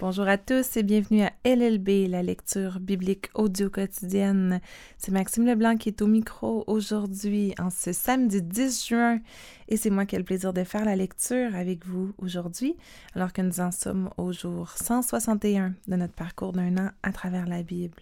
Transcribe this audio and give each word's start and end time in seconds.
Bonjour 0.00 0.28
à 0.28 0.38
tous 0.38 0.76
et 0.76 0.84
bienvenue 0.84 1.22
à 1.22 1.32
LLB, 1.44 2.08
la 2.08 2.22
lecture 2.22 2.78
biblique 2.78 3.30
audio 3.34 3.68
quotidienne. 3.68 4.60
C'est 4.96 5.10
Maxime 5.10 5.44
Leblanc 5.44 5.76
qui 5.76 5.88
est 5.88 6.02
au 6.02 6.06
micro 6.06 6.62
aujourd'hui 6.68 7.52
en 7.58 7.68
ce 7.68 7.92
samedi 7.92 8.40
10 8.40 8.86
juin 8.86 9.18
et 9.66 9.76
c'est 9.76 9.90
moi 9.90 10.06
qui 10.06 10.14
ai 10.14 10.18
le 10.18 10.24
plaisir 10.24 10.52
de 10.52 10.62
faire 10.62 10.84
la 10.84 10.94
lecture 10.94 11.52
avec 11.56 11.84
vous 11.84 12.14
aujourd'hui 12.18 12.76
alors 13.16 13.32
que 13.32 13.42
nous 13.42 13.58
en 13.58 13.72
sommes 13.72 14.08
au 14.18 14.30
jour 14.30 14.70
161 14.70 15.74
de 15.88 15.96
notre 15.96 16.14
parcours 16.14 16.52
d'un 16.52 16.76
an 16.76 16.90
à 17.02 17.10
travers 17.10 17.46
la 17.46 17.64
Bible. 17.64 18.00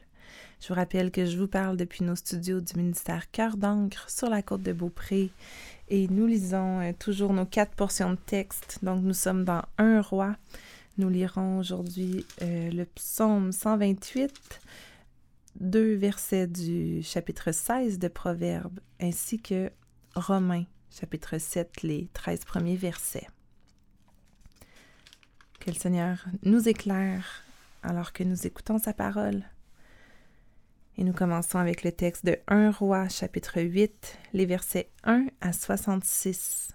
Je 0.61 0.69
vous 0.69 0.75
rappelle 0.75 1.11
que 1.11 1.25
je 1.25 1.39
vous 1.39 1.49
parle 1.49 1.79
depuis 1.79 2.05
nos 2.05 2.17
studios 2.17 2.61
du 2.61 2.75
ministère 2.77 3.31
Cœur 3.31 3.57
d'encre 3.57 4.11
sur 4.11 4.29
la 4.29 4.43
côte 4.43 4.63
de 4.63 4.75
Beaupré 4.75 5.31
et 5.89 6.09
nous 6.09 6.27
lisons 6.27 6.81
euh, 6.81 6.93
toujours 6.99 7.33
nos 7.33 7.47
quatre 7.47 7.75
portions 7.75 8.11
de 8.11 8.19
texte. 8.27 8.81
Donc 8.83 9.03
nous 9.03 9.15
sommes 9.15 9.45
dans 9.45 9.63
Un 9.79 10.03
roi 10.03 10.37
nous 10.99 11.09
lirons 11.09 11.59
aujourd'hui 11.59 12.27
euh, 12.43 12.70
le 12.70 12.84
psaume 12.87 13.52
128, 13.52 14.61
deux 15.61 15.95
versets 15.95 16.47
du 16.47 17.03
chapitre 17.03 17.53
16 17.53 17.98
de 17.98 18.09
Proverbes, 18.09 18.80
ainsi 19.01 19.41
que 19.41 19.70
Romains, 20.15 20.65
chapitre 20.91 21.39
7, 21.39 21.83
les 21.83 22.09
13 22.15 22.45
premiers 22.45 22.77
versets. 22.77 23.29
Que 25.61 25.70
le 25.70 25.77
Seigneur 25.77 26.25
nous 26.43 26.69
éclaire 26.69 27.42
alors 27.83 28.12
que 28.12 28.25
nous 28.25 28.47
écoutons 28.47 28.78
sa 28.78 28.92
parole. 28.92 29.42
Et 30.98 31.05
nous 31.05 31.12
commençons 31.12 31.59
avec 31.59 31.83
le 31.83 31.92
texte 31.92 32.25
de 32.25 32.39
1 32.48 32.70
roi, 32.70 33.09
chapitre 33.09 33.61
8, 33.61 34.19
les 34.33 34.47
versets 34.47 34.89
1 35.05 35.27
à 35.42 35.53
66. 35.53 36.70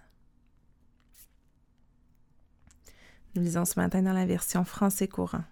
Nous 3.36 3.42
lisons 3.42 3.66
ce 3.66 3.80
matin 3.80 4.02
dans 4.02 4.14
la 4.14 4.26
version 4.26 4.64
français 4.64 5.08
courant. 5.08 5.44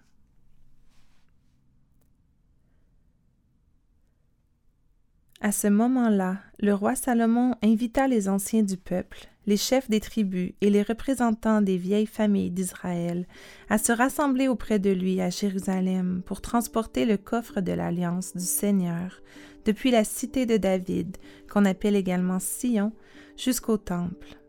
À 5.42 5.52
ce 5.52 5.68
moment-là, 5.68 6.36
le 6.58 6.74
roi 6.74 6.94
Salomon 6.94 7.54
invita 7.62 8.06
les 8.06 8.28
anciens 8.28 8.62
du 8.62 8.76
peuple, 8.76 9.26
les 9.46 9.56
chefs 9.56 9.88
des 9.88 10.00
tribus 10.00 10.52
et 10.60 10.68
les 10.68 10.82
représentants 10.82 11.62
des 11.62 11.78
vieilles 11.78 12.04
familles 12.04 12.50
d'Israël 12.50 13.26
à 13.70 13.78
se 13.78 13.90
rassembler 13.90 14.48
auprès 14.48 14.78
de 14.78 14.90
lui 14.90 15.18
à 15.22 15.30
Jérusalem 15.30 16.22
pour 16.26 16.42
transporter 16.42 17.06
le 17.06 17.16
coffre 17.16 17.62
de 17.62 17.72
l'alliance 17.72 18.36
du 18.36 18.44
Seigneur 18.44 19.22
depuis 19.64 19.90
la 19.90 20.04
cité 20.04 20.44
de 20.44 20.58
David, 20.58 21.16
qu'on 21.50 21.64
appelle 21.64 21.96
également 21.96 22.38
Sion, 22.38 22.92
jusqu'au 23.36 23.78
temple. 23.78 24.39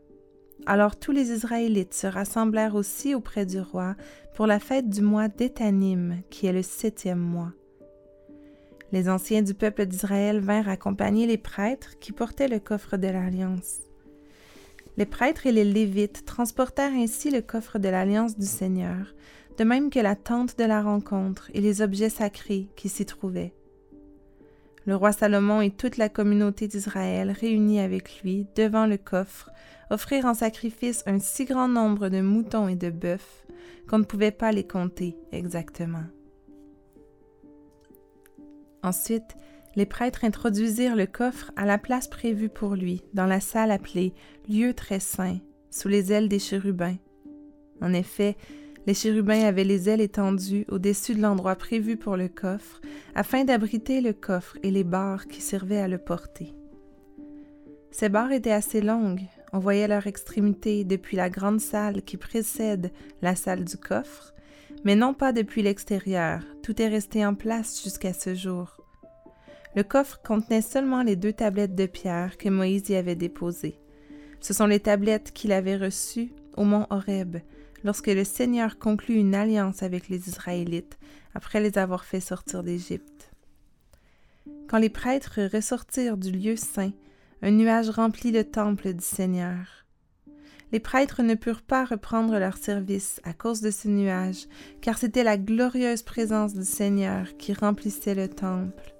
Alors 0.64 0.96
tous 0.96 1.10
les 1.10 1.32
Israélites 1.32 1.94
se 1.94 2.06
rassemblèrent 2.06 2.76
aussi 2.76 3.14
auprès 3.14 3.46
du 3.46 3.60
roi 3.60 3.96
pour 4.34 4.46
la 4.46 4.60
fête 4.60 4.88
du 4.88 5.02
mois 5.02 5.28
d'Étanim, 5.28 6.22
qui 6.30 6.46
est 6.46 6.52
le 6.52 6.62
septième 6.62 7.18
mois. 7.18 7.52
Les 8.92 9.08
anciens 9.08 9.42
du 9.42 9.54
peuple 9.54 9.86
d'Israël 9.86 10.40
vinrent 10.40 10.68
accompagner 10.68 11.26
les 11.26 11.38
prêtres 11.38 11.98
qui 11.98 12.12
portaient 12.12 12.48
le 12.48 12.60
coffre 12.60 12.96
de 12.96 13.08
l'Alliance. 13.08 13.80
Les 14.96 15.06
prêtres 15.06 15.46
et 15.46 15.52
les 15.52 15.64
Lévites 15.64 16.24
transportèrent 16.26 16.92
ainsi 16.92 17.30
le 17.30 17.40
coffre 17.40 17.78
de 17.78 17.88
l'Alliance 17.88 18.38
du 18.38 18.46
Seigneur, 18.46 19.14
de 19.58 19.64
même 19.64 19.90
que 19.90 19.98
la 19.98 20.14
tente 20.14 20.58
de 20.58 20.64
la 20.64 20.82
rencontre 20.82 21.50
et 21.54 21.60
les 21.60 21.82
objets 21.82 22.10
sacrés 22.10 22.68
qui 22.76 22.88
s'y 22.88 23.06
trouvaient. 23.06 23.54
Le 24.86 24.96
roi 24.96 25.12
Salomon 25.12 25.60
et 25.60 25.70
toute 25.70 25.96
la 25.96 26.08
communauté 26.08 26.66
d'Israël 26.66 27.30
réunis 27.30 27.80
avec 27.80 28.22
lui 28.22 28.46
devant 28.56 28.86
le 28.86 28.96
coffre 28.96 29.50
offrir 29.90 30.24
en 30.24 30.34
sacrifice 30.34 31.04
un 31.06 31.18
si 31.18 31.44
grand 31.44 31.68
nombre 31.68 32.08
de 32.08 32.20
moutons 32.20 32.66
et 32.66 32.76
de 32.76 32.90
bœufs 32.90 33.44
qu'on 33.88 33.98
ne 33.98 34.04
pouvait 34.04 34.30
pas 34.30 34.50
les 34.50 34.66
compter 34.66 35.16
exactement. 35.30 36.04
Ensuite, 38.82 39.36
les 39.76 39.86
prêtres 39.86 40.24
introduisirent 40.24 40.96
le 40.96 41.06
coffre 41.06 41.52
à 41.56 41.64
la 41.64 41.78
place 41.78 42.08
prévue 42.08 42.48
pour 42.48 42.74
lui, 42.74 43.02
dans 43.14 43.26
la 43.26 43.40
salle 43.40 43.70
appelée 43.70 44.12
lieu 44.48 44.74
très 44.74 45.00
saint, 45.00 45.38
sous 45.70 45.88
les 45.88 46.12
ailes 46.12 46.28
des 46.28 46.38
chérubins. 46.38 46.96
En 47.80 47.92
effet, 47.92 48.36
les 48.86 48.94
chérubins 48.94 49.44
avaient 49.44 49.64
les 49.64 49.88
ailes 49.88 50.00
étendues 50.00 50.66
au-dessus 50.68 51.14
de 51.14 51.22
l'endroit 51.22 51.56
prévu 51.56 51.96
pour 51.96 52.16
le 52.16 52.28
coffre, 52.28 52.80
afin 53.14 53.44
d'abriter 53.44 54.00
le 54.00 54.12
coffre 54.12 54.56
et 54.62 54.70
les 54.70 54.84
barres 54.84 55.26
qui 55.26 55.40
servaient 55.40 55.80
à 55.80 55.88
le 55.88 55.98
porter. 55.98 56.54
Ces 57.90 58.08
barres 58.08 58.32
étaient 58.32 58.50
assez 58.50 58.80
longues, 58.80 59.26
on 59.52 59.58
voyait 59.58 59.88
leur 59.88 60.06
extrémité 60.06 60.84
depuis 60.84 61.16
la 61.16 61.28
grande 61.28 61.60
salle 61.60 62.02
qui 62.02 62.16
précède 62.16 62.90
la 63.20 63.36
salle 63.36 63.64
du 63.64 63.76
coffre, 63.76 64.32
mais 64.84 64.96
non 64.96 65.14
pas 65.14 65.32
depuis 65.32 65.62
l'extérieur, 65.62 66.40
tout 66.62 66.80
est 66.80 66.88
resté 66.88 67.24
en 67.24 67.34
place 67.34 67.82
jusqu'à 67.82 68.12
ce 68.12 68.34
jour. 68.34 68.78
Le 69.76 69.82
coffre 69.82 70.20
contenait 70.22 70.62
seulement 70.62 71.02
les 71.02 71.16
deux 71.16 71.32
tablettes 71.32 71.74
de 71.74 71.86
pierre 71.86 72.36
que 72.36 72.48
Moïse 72.48 72.88
y 72.88 72.94
avait 72.94 73.14
déposées. 73.14 73.78
Ce 74.40 74.52
sont 74.52 74.66
les 74.66 74.80
tablettes 74.80 75.32
qu'il 75.32 75.52
avait 75.52 75.76
reçues 75.76 76.32
au 76.56 76.64
mont 76.64 76.86
Horeb, 76.90 77.36
lorsque 77.84 78.08
le 78.08 78.24
Seigneur 78.24 78.78
conclut 78.78 79.16
une 79.16 79.34
alliance 79.34 79.82
avec 79.82 80.08
les 80.08 80.28
Israélites 80.28 80.98
après 81.34 81.60
les 81.60 81.78
avoir 81.78 82.04
fait 82.04 82.20
sortir 82.20 82.62
d'Égypte. 82.62 83.30
Quand 84.68 84.78
les 84.78 84.90
prêtres 84.90 85.40
ressortirent 85.52 86.16
du 86.16 86.30
lieu 86.30 86.56
saint, 86.56 86.92
un 87.42 87.50
nuage 87.50 87.90
remplit 87.90 88.32
le 88.32 88.44
temple 88.44 88.92
du 88.92 89.04
Seigneur. 89.04 89.84
Les 90.70 90.80
prêtres 90.80 91.22
ne 91.22 91.34
purent 91.34 91.62
pas 91.62 91.84
reprendre 91.84 92.38
leur 92.38 92.56
service 92.56 93.20
à 93.24 93.34
cause 93.34 93.60
de 93.60 93.70
ce 93.70 93.88
nuage, 93.88 94.46
car 94.80 94.96
c'était 94.96 95.24
la 95.24 95.36
glorieuse 95.36 96.02
présence 96.02 96.54
du 96.54 96.64
Seigneur 96.64 97.36
qui 97.36 97.52
remplissait 97.52 98.14
le 98.14 98.28
temple. 98.28 98.94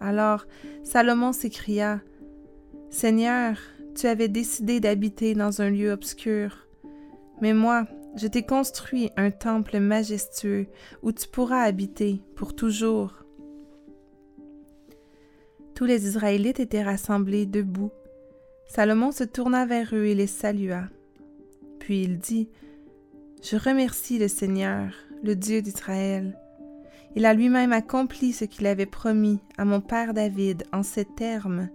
Alors 0.00 0.46
Salomon 0.84 1.32
s'écria, 1.32 2.00
Seigneur, 2.90 3.56
tu 3.96 4.06
avais 4.06 4.28
décidé 4.28 4.78
d'habiter 4.78 5.34
dans 5.34 5.60
un 5.60 5.70
lieu 5.70 5.90
obscur, 5.90 6.68
mais 7.40 7.54
moi, 7.54 7.86
je 8.14 8.26
t'ai 8.26 8.42
construit 8.42 9.10
un 9.16 9.30
temple 9.30 9.78
majestueux 9.78 10.66
où 11.02 11.12
tu 11.12 11.26
pourras 11.28 11.62
habiter 11.62 12.20
pour 12.36 12.54
toujours. 12.54 13.24
Tous 15.74 15.84
les 15.84 16.06
Israélites 16.06 16.60
étaient 16.60 16.82
rassemblés 16.82 17.46
debout. 17.46 17.90
Salomon 18.66 19.12
se 19.12 19.24
tourna 19.24 19.66
vers 19.66 19.94
eux 19.94 20.04
et 20.04 20.14
les 20.14 20.26
salua. 20.26 20.84
Puis 21.78 22.02
il 22.02 22.18
dit, 22.18 22.48
Je 23.42 23.56
remercie 23.56 24.18
le 24.18 24.28
Seigneur, 24.28 24.92
le 25.22 25.34
Dieu 25.34 25.62
d'Israël. 25.62 26.38
Il 27.16 27.26
a 27.26 27.34
lui-même 27.34 27.72
accompli 27.72 28.32
ce 28.32 28.44
qu'il 28.44 28.66
avait 28.66 28.86
promis 28.86 29.40
à 29.58 29.64
mon 29.64 29.80
père 29.80 30.14
David 30.14 30.64
en 30.72 30.82
ces 30.82 31.04
termes. 31.04 31.68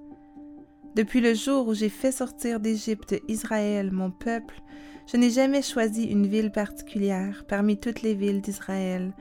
Depuis 0.97 1.21
le 1.21 1.33
jour 1.33 1.69
où 1.69 1.73
j'ai 1.73 1.87
fait 1.87 2.11
sortir 2.11 2.59
d'Égypte 2.59 3.15
Israël, 3.29 3.91
mon 3.91 4.11
peuple, 4.11 4.61
je 5.05 5.15
n'ai 5.15 5.29
jamais 5.29 5.61
choisi 5.61 6.03
une 6.03 6.27
ville 6.27 6.51
particulière 6.51 7.45
parmi 7.47 7.79
toutes 7.79 8.01
les 8.01 8.15
villes 8.15 8.41
d'Israël 8.41 9.13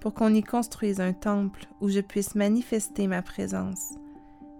pour 0.00 0.14
qu'on 0.14 0.32
y 0.32 0.42
construise 0.42 1.00
un 1.00 1.12
temple 1.12 1.66
où 1.82 1.90
je 1.90 2.00
puisse 2.00 2.34
manifester 2.34 3.06
ma 3.06 3.20
présence 3.20 3.94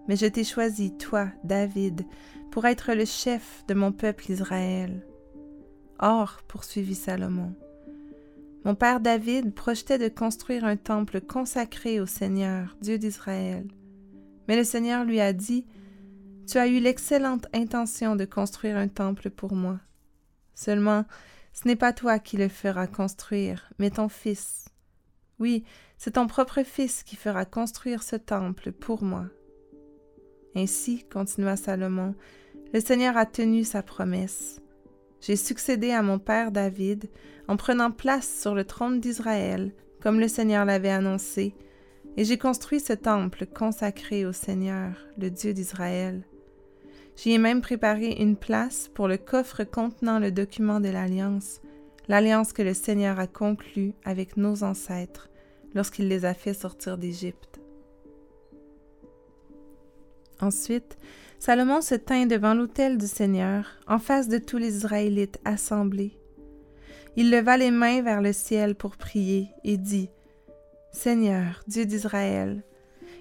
mais 0.07 0.17
je 0.17 0.27
t'ai 0.27 0.45
choisi, 0.45 0.97
toi, 0.97 1.29
David, 1.45 2.05
pour 2.51 2.67
être 2.67 2.93
le 2.93 3.05
chef 3.05 3.65
de 3.69 3.75
mon 3.75 3.93
peuple 3.93 4.31
Israël. 4.31 5.07
Or, 5.99 6.41
poursuivit 6.49 6.95
Salomon, 6.95 7.55
mon 8.65 8.75
père 8.75 9.01
David 9.01 9.55
projetait 9.55 9.99
de 9.99 10.09
construire 10.09 10.65
un 10.65 10.77
temple 10.77 11.21
consacré 11.21 12.01
au 12.01 12.07
Seigneur, 12.07 12.77
Dieu 12.81 12.99
d'Israël. 12.99 13.67
Mais 14.49 14.57
le 14.57 14.65
Seigneur 14.65 15.05
lui 15.05 15.21
a 15.21 15.33
dit, 15.33 15.67
Tu 16.47 16.59
as 16.59 16.69
eu 16.69 16.79
l'excellente 16.79 17.47
intention 17.55 18.17
de 18.17 18.25
construire 18.25 18.77
un 18.77 18.89
temple 18.89 19.31
pour 19.31 19.55
moi. 19.55 19.81
Seulement, 20.55 21.05
ce 21.53 21.67
n'est 21.67 21.77
pas 21.77 21.93
toi 21.93 22.19
qui 22.19 22.37
le 22.37 22.49
feras 22.49 22.87
construire, 22.87 23.71
mais 23.79 23.91
ton 23.91 24.09
fils. 24.09 24.67
Oui, 25.39 25.65
c'est 25.99 26.13
ton 26.13 26.27
propre 26.27 26.63
fils 26.63 27.03
qui 27.03 27.17
fera 27.17 27.45
construire 27.45 28.03
ce 28.03 28.17
temple 28.17 28.73
pour 28.73 29.03
moi, 29.03 29.27
ainsi, 30.57 31.05
continua 31.13 31.57
Salomon, 31.57 32.15
le 32.73 32.81
Seigneur 32.81 33.17
a 33.17 33.27
tenu 33.27 33.65
sa 33.65 33.83
promesse. 33.83 34.61
J'ai 35.21 35.37
succédé 35.37 35.91
à 35.91 36.03
mon 36.03 36.19
père 36.19 36.53
David 36.53 37.11
en 37.49 37.57
prenant 37.57 37.91
place 37.91 38.41
sur 38.41 38.55
le 38.55 38.65
trône 38.65 39.01
d'Israël, 39.01 39.73
comme 40.01 40.21
le 40.21 40.29
Seigneur 40.29 40.65
l'avait 40.65 40.91
annoncé, 40.91 41.55
et 42.17 42.25
j'ai 42.25 42.39
construit 42.39 42.79
ce 42.79 42.93
temple 42.93 43.47
consacré 43.47 44.25
au 44.25 44.33
Seigneur, 44.33 44.93
le 45.19 45.31
Dieu 45.31 45.53
d'Israël. 45.53 46.25
J'y 47.17 47.33
ai 47.33 47.39
même 47.39 47.61
préparé 47.61 48.17
une 48.21 48.37
place 48.37 48.91
pour 48.93 49.09
le 49.09 49.17
coffre 49.17 49.65
contenant 49.65 50.19
le 50.19 50.33
document 50.33 50.81
de 50.81 50.89
l'alliance, 50.89 51.61
l'alliance 52.09 52.53
que 52.53 52.63
le 52.63 52.75
Seigneur 52.75 53.19
a 53.19 53.27
conclue 53.27 53.95
avec 54.05 54.37
nos 54.37 54.65
ancêtres 54.65 55.31
lorsqu'il 55.75 56.09
les 56.09 56.25
a 56.25 56.35
fait 56.35 56.55
sortir 56.55 56.99
d'Égypte. 56.99 57.61
Ensuite, 60.41 60.99
Salomon 61.39 61.81
se 61.81 61.95
tint 61.95 62.27
devant 62.27 62.55
l'autel 62.55 62.99
du 62.99 63.07
Seigneur, 63.07 63.67
en 63.87 63.99
face 63.99 64.29
de 64.29 64.39
tous 64.39 64.59
les 64.59 64.77
Israélites 64.77 65.41
assemblés. 65.45 66.19
il 67.17 67.31
leva 67.31 67.57
les 67.57 67.71
mains 67.71 68.03
vers 68.03 68.21
le 68.21 68.33
ciel 68.33 68.75
pour 68.75 68.97
prier 68.97 69.49
et 69.63 69.77
dit, 69.77 70.11
Seigneur, 70.91 71.63
Dieu 71.69 71.87
d'Israël, 71.87 72.65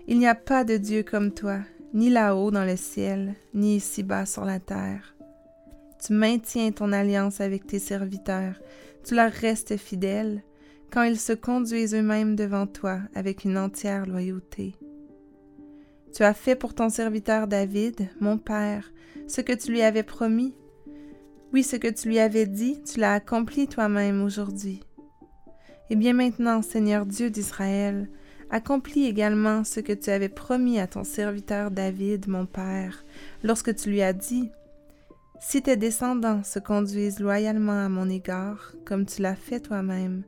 il 0.08 0.18
n'y 0.20 0.28
a 0.28 0.36
pas 0.36 0.64
de 0.64 0.78
Dieu 0.78 1.04
comme 1.04 1.34
toi, 1.34 1.60
ni 1.94 2.10
là-haut 2.10 2.52
dans 2.52 2.66
le 2.66 2.76
ciel, 2.76 3.36
ni 3.54 3.76
ici-bas 3.76 4.26
sur 4.26 4.46
la 4.46 4.60
terre. 4.60 5.16
Tu 6.06 6.14
maintiens 6.14 6.72
ton 6.72 6.92
alliance 6.92 7.40
avec 7.40 7.68
tes 7.68 7.80
serviteurs, 7.80 8.60
tu 9.06 9.16
leur 9.16 9.32
restes 9.32 9.78
fidèle, 9.78 10.44
quand 10.92 11.04
ils 11.04 11.20
se 11.20 11.34
conduisent 11.34 11.96
eux-mêmes 11.96 12.36
devant 12.36 12.68
toi 12.68 13.00
avec 13.16 13.46
une 13.46 13.58
entière 13.58 14.06
loyauté. 14.06 14.76
Tu 16.14 16.24
as 16.24 16.34
fait 16.34 16.56
pour 16.56 16.76
ton 16.76 16.90
serviteur 16.90 17.48
David, 17.48 18.10
mon 18.20 18.38
Père, 18.38 18.92
ce 19.28 19.42
que 19.42 19.54
tu 19.54 19.72
lui 19.72 19.82
avais 19.82 20.04
promis. 20.04 20.54
Oui, 21.52 21.64
ce 21.64 21.76
que 21.76 21.88
tu 21.88 22.10
lui 22.10 22.20
avais 22.20 22.46
dit, 22.46 22.82
tu 22.84 23.00
l'as 23.00 23.14
accompli 23.14 23.68
toi-même 23.68 24.22
aujourd'hui. 24.22 24.82
Et 25.90 25.96
bien 25.96 26.14
maintenant, 26.14 26.62
Seigneur 26.62 27.06
Dieu 27.06 27.30
d'Israël, 27.30 28.10
accomplis 28.54 29.06
également 29.06 29.64
ce 29.64 29.80
que 29.80 29.94
tu 29.94 30.12
avais 30.12 30.30
promis 30.30 30.80
à 30.80 30.86
ton 30.86 31.04
serviteur 31.04 31.72
David, 31.72 32.28
mon 32.28 32.46
Père, 32.46 33.04
lorsque 33.44 33.76
tu 33.76 33.90
lui 33.90 34.04
as 34.04 34.14
dit, 34.14 34.52
Si 35.42 35.64
tes 35.64 35.76
descendants 35.76 36.44
se 36.44 36.60
conduisent 36.60 37.20
loyalement 37.20 37.84
à 37.84 37.90
mon 37.90 38.08
égard, 38.08 38.74
comme 38.86 39.08
tu 39.08 39.24
l'as 39.24 39.36
fait 39.36 39.60
toi-même, 39.60 40.24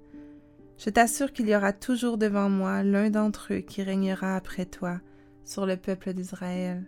je 0.80 0.90
t'assure 0.90 1.32
qu'il 1.32 1.48
y 1.48 1.56
aura 1.56 1.72
toujours 1.72 2.18
devant 2.18 2.50
moi 2.50 2.82
l'un 2.82 3.12
d'entre 3.12 3.54
eux 3.54 3.60
qui 3.60 3.84
régnera 3.84 4.36
après 4.36 4.66
toi 4.66 5.00
sur 5.46 5.68
le 5.68 5.78
peuple 5.78 6.14
d'Israël. 6.14 6.84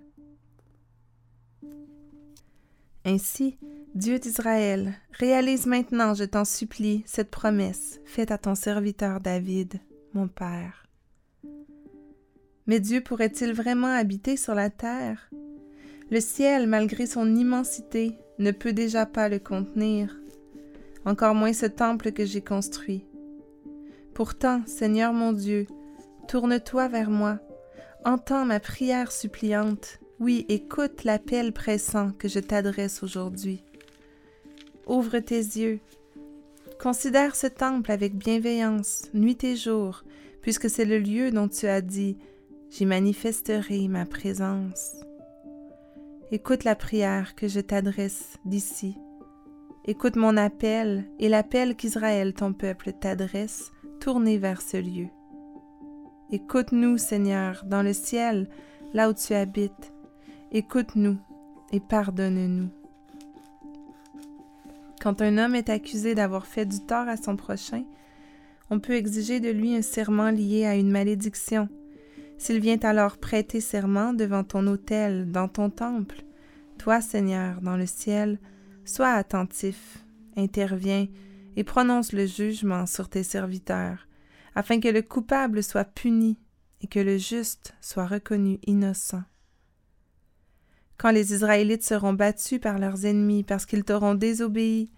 Ainsi, 3.06 3.60
Dieu 3.94 4.18
d'Israël, 4.18 4.96
réalise 5.12 5.68
maintenant, 5.68 6.16
je 6.16 6.24
t'en 6.24 6.46
supplie, 6.46 7.04
cette 7.06 7.30
promesse 7.30 8.00
faite 8.06 8.32
à 8.32 8.40
ton 8.40 8.56
serviteur 8.56 9.22
David, 9.22 9.80
mon 10.14 10.28
Père. 10.28 10.87
Mais 12.68 12.80
Dieu 12.80 13.02
pourrait-il 13.02 13.54
vraiment 13.54 13.88
habiter 13.88 14.38
sur 14.38 14.54
la 14.54 14.70
terre? 14.70 15.30
Le 16.12 16.20
ciel, 16.20 16.68
malgré 16.68 17.06
son 17.06 17.36
immensité, 17.36 18.14
ne 18.40 18.52
peut 18.52 18.74
déjà 18.74 19.06
pas 19.06 19.30
le 19.30 19.40
contenir, 19.40 20.18
encore 21.06 21.34
moins 21.34 21.54
ce 21.54 21.66
temple 21.66 22.12
que 22.12 22.26
j'ai 22.26 22.42
construit. 22.42 23.06
Pourtant, 24.14 24.62
Seigneur 24.66 25.14
mon 25.14 25.32
Dieu, 25.34 25.68
tourne-toi 26.28 26.88
vers 26.88 27.10
moi, 27.10 27.40
entends 28.06 28.46
ma 28.46 28.60
prière 28.60 29.12
suppliante, 29.12 30.00
oui, 30.20 30.46
écoute 30.50 31.04
l'appel 31.04 31.54
pressant 31.54 32.12
que 32.12 32.28
je 32.28 32.40
t'adresse 32.40 33.04
aujourd'hui. 33.04 33.64
Ouvre 34.88 35.20
tes 35.20 35.36
yeux, 35.38 35.80
considère 36.82 37.36
ce 37.36 37.48
temple 37.48 37.92
avec 37.92 38.16
bienveillance, 38.16 39.04
nuit 39.14 39.44
et 39.44 39.56
jour, 39.56 40.04
puisque 40.42 40.70
c'est 40.70 40.86
le 40.86 41.00
lieu 41.00 41.32
dont 41.32 41.48
tu 41.48 41.68
as 41.68 41.82
dit, 41.82 42.18
j'y 42.70 42.86
manifesterai 42.86 43.88
ma 43.88 44.06
présence. 44.06 44.96
Écoute 46.32 46.64
la 46.64 46.76
prière 46.76 47.36
que 47.36 47.48
je 47.48 47.60
t'adresse 47.60 48.38
d'ici. 48.46 48.98
Écoute 49.86 50.18
mon 50.18 50.36
appel 50.36 51.06
et 51.20 51.30
l'appel 51.30 51.76
qu'Israël, 51.76 52.34
ton 52.34 52.52
peuple, 52.52 52.92
t'adresse 52.92 53.72
tourner 54.02 54.38
vers 54.38 54.62
ce 54.62 54.78
lieu. 54.78 55.08
Écoute-nous, 56.32 56.98
Seigneur, 56.98 57.64
dans 57.66 57.82
le 57.82 57.94
ciel, 57.94 58.50
là 58.94 59.10
où 59.10 59.14
tu 59.14 59.34
habites. 59.34 59.94
Écoute-nous 60.52 61.18
et 61.72 61.80
pardonne-nous. 61.80 62.70
Quand 65.02 65.22
un 65.22 65.38
homme 65.38 65.56
est 65.56 65.70
accusé 65.70 66.16
d'avoir 66.16 66.46
fait 66.46 66.66
du 66.66 66.82
tort 66.82 67.08
à 67.08 67.16
son 67.16 67.38
prochain, 67.38 67.84
on 68.70 68.80
peut 68.80 68.96
exiger 68.96 69.40
de 69.40 69.50
lui 69.50 69.74
un 69.76 69.82
serment 69.82 70.30
lié 70.30 70.66
à 70.66 70.76
une 70.76 70.92
malédiction. 70.92 71.70
S'il 72.38 72.60
vient 72.60 72.80
alors 72.84 73.18
prêter 73.18 73.62
serment 73.62 74.14
devant 74.14 74.44
ton 74.44 74.68
autel, 74.68 75.32
dans 75.32 75.48
ton 75.48 75.70
temple, 75.70 76.24
toi, 76.78 77.02
Seigneur, 77.02 77.62
dans 77.62 77.78
le 77.78 77.88
ciel, 77.88 78.40
sois 78.86 79.12
attentif, 79.12 80.06
interviens, 80.36 81.08
et 81.56 81.64
prononce 81.64 82.14
le 82.14 82.28
jugement 82.28 82.86
sur 82.86 83.10
tes 83.10 83.24
serviteurs, 83.24 84.08
afin 84.54 84.80
que 84.80 84.88
le 84.88 85.02
coupable 85.02 85.64
soit 85.64 85.86
puni 85.86 86.38
et 86.82 86.88
que 86.88 87.00
le 87.00 87.18
juste 87.18 87.74
soit 87.82 88.06
reconnu 88.06 88.60
innocent. 88.68 89.24
Quand 90.98 91.12
les 91.12 91.34
Israélites 91.34 91.84
seront 91.84 92.14
battus 92.14 92.60
par 92.60 92.78
leurs 92.78 93.06
ennemis 93.06 93.44
parce 93.44 93.66
qu'ils 93.66 93.84
t'auront 93.84 94.16
désobéi, 94.16 94.92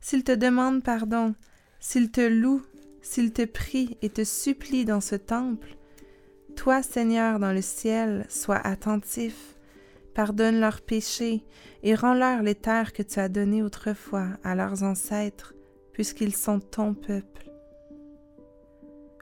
s'ils 0.00 0.24
te 0.24 0.32
demandent 0.32 0.82
pardon, 0.82 1.34
s'ils 1.80 2.12
te 2.12 2.20
louent, 2.20 2.64
s'ils 3.02 3.32
te 3.32 3.44
prient 3.44 3.96
et 4.02 4.08
te 4.08 4.24
supplient 4.24 4.84
dans 4.84 5.00
ce 5.00 5.16
temple, 5.16 5.76
toi, 6.54 6.82
Seigneur, 6.82 7.38
dans 7.38 7.52
le 7.52 7.62
ciel, 7.62 8.26
sois 8.28 8.56
attentif, 8.56 9.56
pardonne 10.14 10.60
leurs 10.60 10.80
péchés 10.80 11.44
et 11.82 11.94
rends-leur 11.94 12.42
les 12.42 12.54
terres 12.54 12.92
que 12.92 13.02
tu 13.02 13.18
as 13.18 13.28
données 13.28 13.62
autrefois 13.62 14.28
à 14.42 14.54
leurs 14.54 14.82
ancêtres, 14.82 15.54
puisqu'ils 15.92 16.34
sont 16.34 16.60
ton 16.60 16.94
peuple. 16.94 17.50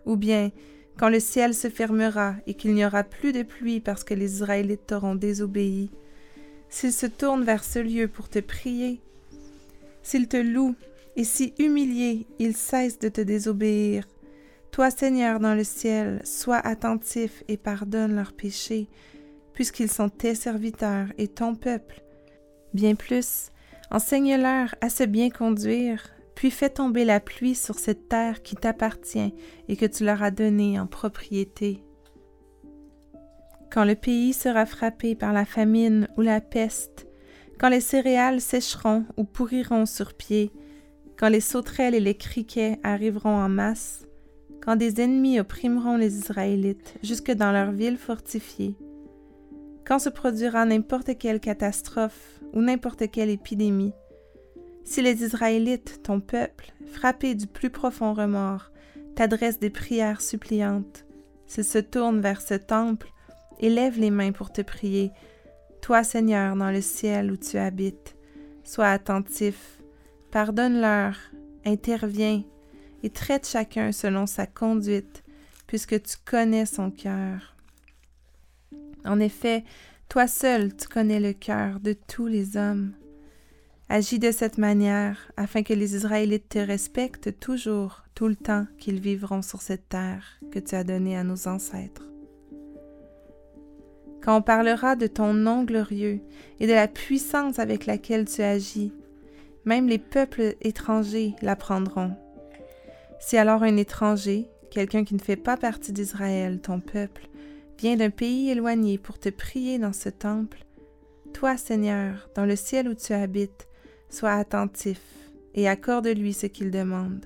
Ou 0.04 0.16
bien, 0.16 0.50
quand 0.98 1.08
le 1.08 1.20
ciel 1.20 1.54
se 1.54 1.68
fermera 1.68 2.34
et 2.46 2.54
qu'il 2.54 2.74
n'y 2.74 2.84
aura 2.84 3.04
plus 3.04 3.32
de 3.32 3.42
pluie 3.42 3.80
parce 3.80 4.04
que 4.04 4.14
les 4.14 4.34
Israélites 4.34 4.86
t'auront 4.86 5.14
désobéi, 5.14 5.90
s'ils 6.68 6.92
se 6.92 7.06
tournent 7.06 7.44
vers 7.44 7.64
ce 7.64 7.78
lieu 7.78 8.08
pour 8.08 8.28
te 8.28 8.38
prier, 8.38 9.00
s'ils 10.02 10.28
te 10.28 10.36
louent 10.36 10.74
et 11.16 11.24
si 11.24 11.54
humiliés 11.58 12.26
ils 12.38 12.56
cessent 12.56 12.98
de 12.98 13.08
te 13.08 13.20
désobéir, 13.20 14.06
toi 14.72 14.90
Seigneur 14.90 15.38
dans 15.38 15.54
le 15.54 15.64
ciel, 15.64 16.22
sois 16.24 16.56
attentif 16.56 17.44
et 17.46 17.58
pardonne 17.58 18.16
leurs 18.16 18.32
péchés, 18.32 18.88
puisqu'ils 19.52 19.90
sont 19.90 20.08
tes 20.08 20.34
serviteurs 20.34 21.08
et 21.18 21.28
ton 21.28 21.54
peuple. 21.54 22.02
Bien 22.72 22.94
plus, 22.94 23.50
enseigne-leur 23.90 24.74
à 24.80 24.88
se 24.88 25.04
bien 25.04 25.28
conduire, 25.28 26.08
puis 26.34 26.50
fais 26.50 26.70
tomber 26.70 27.04
la 27.04 27.20
pluie 27.20 27.54
sur 27.54 27.78
cette 27.78 28.08
terre 28.08 28.42
qui 28.42 28.56
t'appartient 28.56 29.34
et 29.68 29.76
que 29.76 29.84
tu 29.84 30.04
leur 30.04 30.22
as 30.22 30.30
donnée 30.30 30.80
en 30.80 30.86
propriété. 30.86 31.84
Quand 33.70 33.84
le 33.84 33.94
pays 33.94 34.32
sera 34.32 34.64
frappé 34.64 35.14
par 35.14 35.34
la 35.34 35.44
famine 35.44 36.08
ou 36.16 36.22
la 36.22 36.40
peste, 36.40 37.06
quand 37.58 37.68
les 37.68 37.80
céréales 37.82 38.40
sécheront 38.40 39.04
ou 39.18 39.24
pourriront 39.24 39.84
sur 39.84 40.14
pied, 40.14 40.50
quand 41.18 41.28
les 41.28 41.40
sauterelles 41.42 41.94
et 41.94 42.00
les 42.00 42.16
criquets 42.16 42.78
arriveront 42.82 43.36
en 43.36 43.50
masse, 43.50 44.06
quand 44.62 44.76
des 44.76 45.00
ennemis 45.00 45.40
opprimeront 45.40 45.96
les 45.96 46.16
Israélites 46.16 46.94
jusque 47.02 47.32
dans 47.32 47.50
leurs 47.50 47.72
villes 47.72 47.98
fortifiées, 47.98 48.76
quand 49.84 49.98
se 49.98 50.08
produira 50.08 50.64
n'importe 50.64 51.18
quelle 51.18 51.40
catastrophe 51.40 52.40
ou 52.52 52.60
n'importe 52.60 53.10
quelle 53.10 53.30
épidémie, 53.30 53.92
si 54.84 55.02
les 55.02 55.22
Israélites, 55.24 56.00
ton 56.02 56.20
peuple, 56.20 56.72
frappés 56.86 57.34
du 57.34 57.46
plus 57.46 57.70
profond 57.70 58.14
remords, 58.14 58.70
t'adressent 59.16 59.58
des 59.58 59.70
prières 59.70 60.20
suppliantes, 60.20 61.06
s'ils 61.46 61.64
se 61.64 61.78
tournent 61.78 62.20
vers 62.20 62.40
ce 62.40 62.54
temple 62.54 63.08
et 63.58 63.68
lèvent 63.68 63.98
les 63.98 64.10
mains 64.10 64.32
pour 64.32 64.52
te 64.52 64.62
prier, 64.62 65.10
toi 65.80 66.04
Seigneur 66.04 66.56
dans 66.56 66.70
le 66.70 66.80
ciel 66.80 67.32
où 67.32 67.36
tu 67.36 67.58
habites, 67.58 68.16
sois 68.64 68.88
attentif, 68.88 69.80
pardonne-leur, 70.30 71.16
interviens 71.64 72.42
et 73.02 73.10
traite 73.10 73.48
chacun 73.48 73.92
selon 73.92 74.26
sa 74.26 74.46
conduite, 74.46 75.22
puisque 75.66 76.02
tu 76.02 76.16
connais 76.24 76.66
son 76.66 76.90
cœur. 76.90 77.56
En 79.04 79.18
effet, 79.20 79.64
toi 80.08 80.26
seul 80.26 80.76
tu 80.76 80.88
connais 80.88 81.20
le 81.20 81.32
cœur 81.32 81.80
de 81.80 81.94
tous 81.94 82.26
les 82.26 82.56
hommes. 82.56 82.92
Agis 83.88 84.18
de 84.18 84.30
cette 84.30 84.58
manière 84.58 85.32
afin 85.36 85.62
que 85.62 85.74
les 85.74 85.94
Israélites 85.94 86.48
te 86.50 86.58
respectent 86.58 87.38
toujours, 87.38 88.02
tout 88.14 88.28
le 88.28 88.36
temps 88.36 88.66
qu'ils 88.78 89.00
vivront 89.00 89.42
sur 89.42 89.60
cette 89.60 89.88
terre 89.88 90.24
que 90.50 90.58
tu 90.58 90.74
as 90.74 90.84
donnée 90.84 91.16
à 91.16 91.24
nos 91.24 91.48
ancêtres. 91.48 92.06
Quand 94.22 94.36
on 94.36 94.42
parlera 94.42 94.94
de 94.94 95.08
ton 95.08 95.34
nom 95.34 95.64
glorieux 95.64 96.20
et 96.60 96.66
de 96.66 96.72
la 96.72 96.86
puissance 96.86 97.58
avec 97.58 97.86
laquelle 97.86 98.24
tu 98.24 98.42
agis, 98.42 98.92
même 99.64 99.88
les 99.88 99.98
peuples 99.98 100.54
étrangers 100.60 101.34
l'apprendront. 101.42 102.12
Si 103.24 103.36
alors 103.36 103.62
un 103.62 103.76
étranger, 103.76 104.50
quelqu'un 104.72 105.04
qui 105.04 105.14
ne 105.14 105.20
fait 105.20 105.36
pas 105.36 105.56
partie 105.56 105.92
d'Israël, 105.92 106.60
ton 106.60 106.80
peuple, 106.80 107.28
vient 107.78 107.94
d'un 107.94 108.10
pays 108.10 108.50
éloigné 108.50 108.98
pour 108.98 109.18
te 109.18 109.28
prier 109.28 109.78
dans 109.78 109.92
ce 109.92 110.08
temple, 110.08 110.66
toi, 111.32 111.56
Seigneur, 111.56 112.28
dans 112.34 112.44
le 112.44 112.56
ciel 112.56 112.88
où 112.88 112.94
tu 112.94 113.12
habites, 113.12 113.68
Sois 114.10 114.32
attentif 114.32 115.00
et 115.54 115.68
accorde-lui 115.68 116.34
ce 116.34 116.46
qu'il 116.46 116.70
demande. 116.70 117.24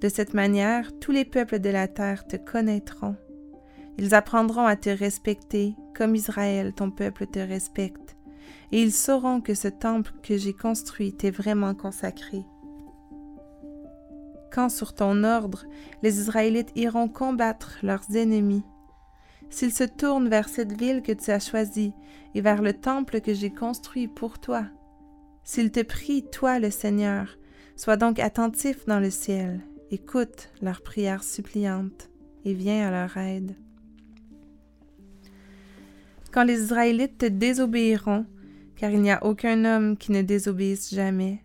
De 0.00 0.08
cette 0.08 0.32
manière, 0.32 0.98
tous 1.00 1.10
les 1.10 1.24
peuples 1.26 1.58
de 1.58 1.70
la 1.70 1.88
terre 1.88 2.26
te 2.26 2.36
connaîtront. 2.36 3.16
Ils 3.98 4.14
apprendront 4.14 4.64
à 4.64 4.76
te 4.76 4.90
respecter 4.90 5.74
comme 5.94 6.14
Israël, 6.14 6.72
ton 6.72 6.90
peuple, 6.90 7.26
te 7.26 7.40
respecte, 7.40 8.16
et 8.72 8.80
ils 8.80 8.92
sauront 8.92 9.40
que 9.40 9.54
ce 9.54 9.68
temple 9.68 10.12
que 10.22 10.38
j'ai 10.38 10.54
construit 10.54 11.12
t'est 11.12 11.30
vraiment 11.30 11.74
consacré. 11.74 12.44
Quand, 14.54 14.68
sur 14.68 14.94
ton 14.94 15.24
ordre, 15.24 15.64
les 16.02 16.20
Israélites 16.20 16.70
iront 16.76 17.08
combattre 17.08 17.78
leurs 17.82 18.14
ennemis. 18.14 18.62
S'ils 19.50 19.74
se 19.74 19.84
tournent 19.84 20.28
vers 20.28 20.48
cette 20.48 20.78
ville 20.78 21.02
que 21.02 21.12
tu 21.12 21.30
as 21.30 21.40
choisie 21.40 21.92
et 22.34 22.40
vers 22.40 22.62
le 22.62 22.72
temple 22.72 23.20
que 23.20 23.34
j'ai 23.34 23.50
construit 23.50 24.08
pour 24.08 24.38
toi, 24.38 24.64
s'ils 25.42 25.72
te 25.72 25.82
prient, 25.82 26.24
toi 26.30 26.58
le 26.58 26.70
Seigneur, 26.70 27.36
sois 27.76 27.96
donc 27.96 28.18
attentif 28.18 28.86
dans 28.86 29.00
le 29.00 29.10
ciel, 29.10 29.60
écoute 29.90 30.50
leurs 30.62 30.82
prières 30.82 31.24
suppliantes 31.24 32.08
et 32.44 32.54
viens 32.54 32.88
à 32.88 32.90
leur 32.90 33.16
aide. 33.16 33.54
Quand 36.32 36.44
les 36.44 36.62
Israélites 36.62 37.18
te 37.18 37.26
désobéiront, 37.26 38.26
car 38.76 38.90
il 38.90 39.02
n'y 39.02 39.10
a 39.10 39.24
aucun 39.24 39.64
homme 39.64 39.96
qui 39.96 40.10
ne 40.12 40.22
désobéisse 40.22 40.92
jamais, 40.94 41.44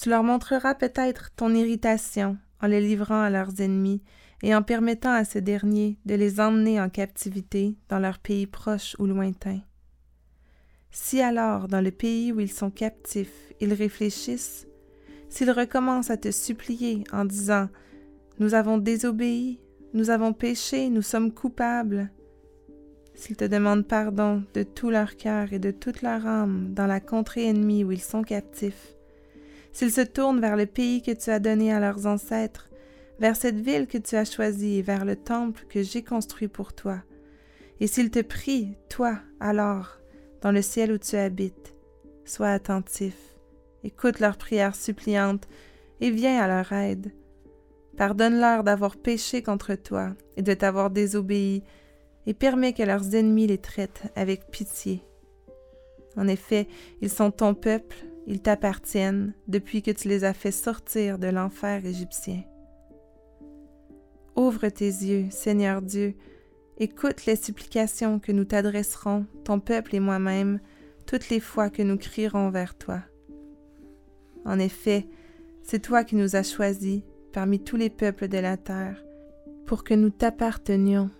tu 0.00 0.08
leur 0.08 0.22
montreras 0.22 0.74
peut-être 0.74 1.30
ton 1.36 1.54
irritation 1.54 2.38
en 2.62 2.68
les 2.68 2.80
livrant 2.80 3.20
à 3.20 3.28
leurs 3.28 3.60
ennemis 3.60 4.02
et 4.42 4.54
en 4.54 4.62
permettant 4.62 5.12
à 5.12 5.24
ces 5.24 5.42
derniers 5.42 5.98
de 6.06 6.14
les 6.14 6.40
emmener 6.40 6.80
en 6.80 6.88
captivité 6.88 7.76
dans 7.90 7.98
leur 7.98 8.18
pays 8.18 8.46
proche 8.46 8.96
ou 8.98 9.04
lointain. 9.04 9.60
Si 10.90 11.20
alors, 11.20 11.68
dans 11.68 11.82
le 11.82 11.90
pays 11.90 12.32
où 12.32 12.40
ils 12.40 12.50
sont 12.50 12.70
captifs, 12.70 13.52
ils 13.60 13.74
réfléchissent, 13.74 14.66
s'ils 15.28 15.50
recommencent 15.50 16.10
à 16.10 16.16
te 16.16 16.30
supplier 16.30 17.04
en 17.12 17.26
disant 17.26 17.68
Nous 18.38 18.54
avons 18.54 18.78
désobéi, 18.78 19.60
nous 19.92 20.08
avons 20.08 20.32
péché, 20.32 20.88
nous 20.88 21.02
sommes 21.02 21.30
coupables, 21.30 22.10
s'ils 23.14 23.36
te 23.36 23.44
demandent 23.44 23.86
pardon 23.86 24.44
de 24.54 24.62
tout 24.62 24.88
leur 24.88 25.16
cœur 25.16 25.52
et 25.52 25.58
de 25.58 25.70
toute 25.70 26.00
leur 26.00 26.26
âme 26.26 26.72
dans 26.72 26.86
la 26.86 27.00
contrée 27.00 27.44
ennemie 27.44 27.84
où 27.84 27.92
ils 27.92 28.00
sont 28.00 28.22
captifs, 28.22 28.96
s'ils 29.72 29.92
se 29.92 30.00
tournent 30.00 30.40
vers 30.40 30.56
le 30.56 30.66
pays 30.66 31.02
que 31.02 31.12
tu 31.12 31.30
as 31.30 31.38
donné 31.38 31.72
à 31.72 31.80
leurs 31.80 32.06
ancêtres, 32.06 32.70
vers 33.18 33.36
cette 33.36 33.60
ville 33.60 33.86
que 33.86 33.98
tu 33.98 34.16
as 34.16 34.24
choisie 34.24 34.78
et 34.78 34.82
vers 34.82 35.04
le 35.04 35.16
temple 35.16 35.66
que 35.68 35.82
j'ai 35.82 36.02
construit 36.02 36.48
pour 36.48 36.72
toi, 36.72 37.02
et 37.80 37.86
s'ils 37.86 38.10
te 38.10 38.20
prient, 38.20 38.76
toi, 38.88 39.18
alors, 39.40 39.98
dans 40.42 40.52
le 40.52 40.62
ciel 40.62 40.92
où 40.92 40.98
tu 40.98 41.16
habites, 41.16 41.74
sois 42.24 42.50
attentif, 42.50 43.16
écoute 43.84 44.20
leurs 44.20 44.36
prières 44.36 44.74
suppliantes 44.74 45.48
et 46.00 46.10
viens 46.10 46.40
à 46.40 46.48
leur 46.48 46.72
aide. 46.72 47.12
Pardonne-leur 47.96 48.64
d'avoir 48.64 48.96
péché 48.96 49.42
contre 49.42 49.74
toi 49.74 50.10
et 50.36 50.42
de 50.42 50.54
t'avoir 50.54 50.90
désobéi, 50.90 51.62
et 52.26 52.34
permets 52.34 52.74
que 52.74 52.82
leurs 52.82 53.14
ennemis 53.14 53.46
les 53.46 53.58
traitent 53.58 54.02
avec 54.14 54.50
pitié. 54.50 55.02
En 56.16 56.28
effet, 56.28 56.68
ils 57.00 57.10
sont 57.10 57.30
ton 57.30 57.54
peuple, 57.54 57.96
ils 58.26 58.40
t'appartiennent 58.40 59.34
depuis 59.48 59.82
que 59.82 59.90
tu 59.90 60.08
les 60.08 60.24
as 60.24 60.34
fait 60.34 60.52
sortir 60.52 61.18
de 61.18 61.28
l'enfer 61.28 61.84
égyptien. 61.84 62.42
Ouvre 64.36 64.68
tes 64.68 64.86
yeux, 64.86 65.26
Seigneur 65.30 65.82
Dieu, 65.82 66.14
Écoute 66.82 67.26
les 67.26 67.36
supplications 67.36 68.18
que 68.18 68.32
nous 68.32 68.46
t'adresserons, 68.46 69.26
ton 69.44 69.60
peuple 69.60 69.96
et 69.96 70.00
moi-même, 70.00 70.60
toutes 71.04 71.28
les 71.28 71.38
fois 71.38 71.68
que 71.68 71.82
nous 71.82 71.98
crierons 71.98 72.48
vers 72.48 72.74
toi. 72.74 73.02
En 74.46 74.58
effet, 74.58 75.06
c'est 75.62 75.80
toi 75.80 76.04
qui 76.04 76.16
nous 76.16 76.36
as 76.36 76.42
choisis 76.42 77.02
parmi 77.34 77.62
tous 77.62 77.76
les 77.76 77.90
peuples 77.90 78.28
de 78.28 78.38
la 78.38 78.56
terre, 78.56 79.04
pour 79.66 79.84
que 79.84 79.92
nous 79.92 80.08
t'appartenions. 80.08 81.10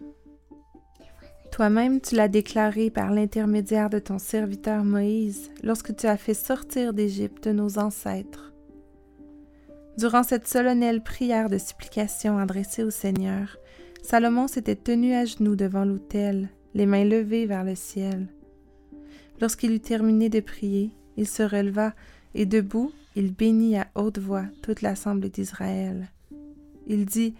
Toi-même 1.52 2.00
tu 2.00 2.14
l'as 2.14 2.28
déclaré 2.28 2.90
par 2.90 3.10
l'intermédiaire 3.10 3.90
de 3.90 3.98
ton 3.98 4.18
serviteur 4.18 4.84
Moïse 4.84 5.50
lorsque 5.62 5.94
tu 5.94 6.06
as 6.06 6.16
fait 6.16 6.34
sortir 6.34 6.92
d'Égypte 6.92 7.46
nos 7.48 7.78
ancêtres. 7.78 8.52
Durant 9.98 10.22
cette 10.22 10.46
solennelle 10.46 11.02
prière 11.02 11.50
de 11.50 11.58
supplication 11.58 12.38
adressée 12.38 12.84
au 12.84 12.90
Seigneur, 12.90 13.58
Salomon 14.02 14.48
s'était 14.48 14.76
tenu 14.76 15.12
à 15.12 15.24
genoux 15.24 15.56
devant 15.56 15.84
l'autel, 15.84 16.48
les 16.74 16.86
mains 16.86 17.04
levées 17.04 17.46
vers 17.46 17.64
le 17.64 17.74
ciel. 17.74 18.28
Lorsqu'il 19.40 19.72
eut 19.72 19.80
terminé 19.80 20.28
de 20.28 20.40
prier, 20.40 20.90
il 21.16 21.26
se 21.26 21.42
releva 21.42 21.92
et 22.34 22.46
debout, 22.46 22.92
il 23.16 23.34
bénit 23.34 23.76
à 23.76 23.88
haute 23.94 24.18
voix 24.18 24.44
toute 24.62 24.82
l'assemblée 24.82 25.30
d'Israël. 25.30 26.08
Il 26.86 27.04
dit 27.04 27.34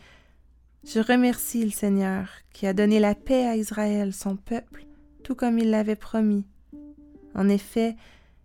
Je 0.85 0.99
remercie 1.01 1.65
le 1.65 1.71
Seigneur 1.71 2.29
qui 2.53 2.67
a 2.67 2.73
donné 2.73 3.01
la 3.01 3.15
paix 3.15 3.47
à 3.47 3.57
Israël, 3.57 4.13
son 4.15 4.37
peuple, 4.37 4.87
tout 5.23 5.35
comme 5.35 5.59
il 5.59 5.71
l'avait 5.71 5.95
promis. 5.95 6.45
En 7.35 7.49
effet, 7.49 7.97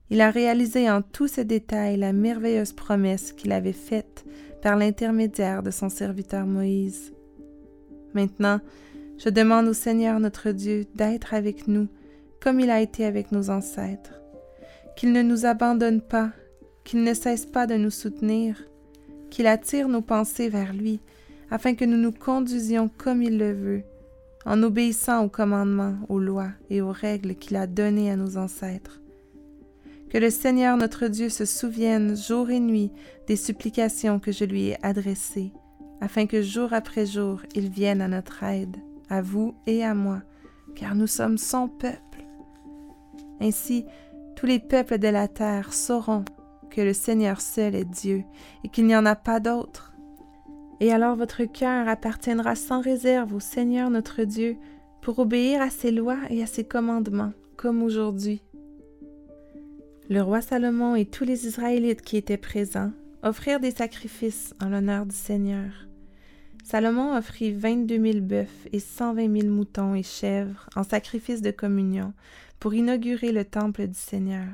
il 0.09 0.21
a 0.21 0.29
réalisé 0.29 0.89
en 0.89 1.01
tous 1.01 1.27
ses 1.27 1.45
détails 1.45 1.97
la 1.97 2.13
merveilleuse 2.13 2.73
promesse 2.73 3.31
qu'il 3.31 3.51
avait 3.51 3.73
faite 3.73 4.25
par 4.61 4.75
l'intermédiaire 4.75 5.63
de 5.63 5.71
son 5.71 5.89
serviteur 5.89 6.45
Moïse. 6.45 7.13
Maintenant, 8.13 8.59
je 9.17 9.29
demande 9.29 9.67
au 9.67 9.73
Seigneur 9.73 10.19
notre 10.19 10.51
Dieu 10.51 10.85
d'être 10.95 11.33
avec 11.33 11.67
nous 11.67 11.87
comme 12.41 12.59
il 12.59 12.69
a 12.69 12.81
été 12.81 13.05
avec 13.05 13.31
nos 13.31 13.49
ancêtres, 13.49 14.21
qu'il 14.95 15.13
ne 15.13 15.23
nous 15.23 15.47
abandonne 15.47 16.01
pas, 16.01 16.31
qu'il 16.83 17.01
ne 17.01 17.13
cesse 17.15 17.45
pas 17.45 17.65
de 17.65 17.73
nous 17.73 17.89
soutenir, 17.89 18.61
qu'il 19.31 19.47
attire 19.47 19.87
nos 19.87 20.03
pensées 20.03 20.49
vers 20.49 20.71
lui, 20.73 20.99
afin 21.51 21.75
que 21.75 21.85
nous 21.85 21.97
nous 21.97 22.11
conduisions 22.11 22.89
comme 22.97 23.21
il 23.21 23.37
le 23.37 23.53
veut, 23.53 23.83
en 24.45 24.61
obéissant 24.63 25.23
aux 25.23 25.29
commandements, 25.29 25.95
aux 26.09 26.19
lois 26.19 26.51
et 26.69 26.81
aux 26.81 26.91
règles 26.91 27.35
qu'il 27.35 27.57
a 27.57 27.67
données 27.67 28.11
à 28.11 28.15
nos 28.15 28.37
ancêtres. 28.37 29.01
Que 30.09 30.17
le 30.17 30.29
Seigneur 30.29 30.77
notre 30.77 31.07
Dieu 31.07 31.29
se 31.29 31.45
souvienne 31.45 32.15
jour 32.15 32.49
et 32.49 32.59
nuit 32.59 32.91
des 33.27 33.35
supplications 33.35 34.19
que 34.19 34.31
je 34.31 34.45
lui 34.45 34.69
ai 34.69 34.77
adressées, 34.85 35.51
afin 35.99 36.25
que 36.27 36.41
jour 36.41 36.73
après 36.73 37.05
jour 37.05 37.41
il 37.55 37.69
vienne 37.69 38.01
à 38.01 38.07
notre 38.07 38.43
aide, 38.43 38.77
à 39.09 39.21
vous 39.21 39.55
et 39.65 39.83
à 39.83 39.93
moi, 39.93 40.21
car 40.75 40.95
nous 40.95 41.07
sommes 41.07 41.37
son 41.37 41.67
peuple. 41.67 41.99
Ainsi, 43.41 43.85
tous 44.35 44.45
les 44.45 44.59
peuples 44.59 44.99
de 44.99 45.07
la 45.07 45.27
terre 45.27 45.73
sauront 45.73 46.25
que 46.69 46.81
le 46.81 46.93
Seigneur 46.93 47.41
seul 47.41 47.75
est 47.75 47.85
Dieu 47.85 48.23
et 48.63 48.69
qu'il 48.69 48.85
n'y 48.85 48.95
en 48.95 49.05
a 49.05 49.15
pas 49.15 49.39
d'autre. 49.39 49.94
Et 50.81 50.91
alors 50.91 51.15
votre 51.15 51.45
cœur 51.45 51.87
appartiendra 51.87 52.55
sans 52.55 52.81
réserve 52.81 53.33
au 53.33 53.39
Seigneur 53.39 53.89
notre 53.89 54.23
Dieu 54.23 54.57
pour 55.01 55.19
obéir 55.19 55.61
à 55.61 55.69
ses 55.69 55.91
lois 55.91 56.19
et 56.29 56.43
à 56.43 56.47
ses 56.47 56.65
commandements, 56.65 57.33
comme 57.55 57.81
aujourd'hui. 57.81 58.41
Le 60.09 60.21
roi 60.21 60.41
Salomon 60.41 60.95
et 60.95 61.05
tous 61.05 61.23
les 61.23 61.47
Israélites 61.47 62.01
qui 62.01 62.17
étaient 62.17 62.37
présents 62.37 62.91
offrir 63.23 63.59
des 63.59 63.71
sacrifices 63.71 64.53
en 64.61 64.69
l'honneur 64.69 65.05
du 65.05 65.15
Seigneur. 65.15 65.71
Salomon 66.63 67.15
offrit 67.15 67.51
vingt-deux 67.51 67.97
mille 67.97 68.21
bœufs 68.21 68.67
et 68.73 68.79
cent 68.79 69.13
vingt 69.13 69.27
mille 69.27 69.49
moutons 69.49 69.95
et 69.95 70.03
chèvres 70.03 70.69
en 70.75 70.83
sacrifice 70.83 71.41
de 71.41 71.51
communion 71.51 72.13
pour 72.59 72.73
inaugurer 72.73 73.31
le 73.31 73.45
temple 73.45 73.87
du 73.87 73.97
Seigneur. 73.97 74.47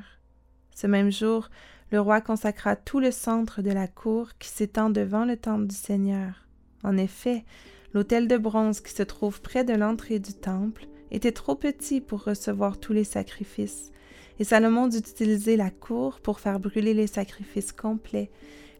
Ce 0.74 0.86
même 0.86 1.10
jour, 1.10 1.48
le 1.92 2.00
roi 2.00 2.22
consacra 2.22 2.74
tout 2.74 3.00
le 3.00 3.10
centre 3.10 3.60
de 3.60 3.70
la 3.70 3.86
cour 3.86 4.30
qui 4.38 4.48
s'étend 4.48 4.88
devant 4.88 5.26
le 5.26 5.36
temple 5.36 5.66
du 5.66 5.76
Seigneur. 5.76 6.46
En 6.82 6.96
effet, 6.96 7.44
l'autel 7.92 8.28
de 8.28 8.38
bronze 8.38 8.80
qui 8.80 8.92
se 8.92 9.02
trouve 9.02 9.42
près 9.42 9.62
de 9.62 9.74
l'entrée 9.74 10.18
du 10.18 10.32
temple 10.32 10.86
était 11.10 11.32
trop 11.32 11.54
petit 11.54 12.00
pour 12.00 12.24
recevoir 12.24 12.80
tous 12.80 12.94
les 12.94 13.04
sacrifices, 13.04 13.92
et 14.38 14.44
Salomon 14.44 14.88
dut 14.88 14.98
utiliser 14.98 15.58
la 15.58 15.70
cour 15.70 16.20
pour 16.20 16.40
faire 16.40 16.58
brûler 16.58 16.94
les 16.94 17.06
sacrifices 17.06 17.72
complets, 17.72 18.30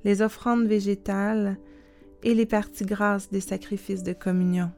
les 0.04 0.22
offrandes 0.22 0.66
végétales 0.66 1.58
et 2.22 2.34
les 2.34 2.46
parties 2.46 2.86
grasses 2.86 3.30
des 3.30 3.40
sacrifices 3.40 4.02
de 4.02 4.14
communion. 4.14 4.72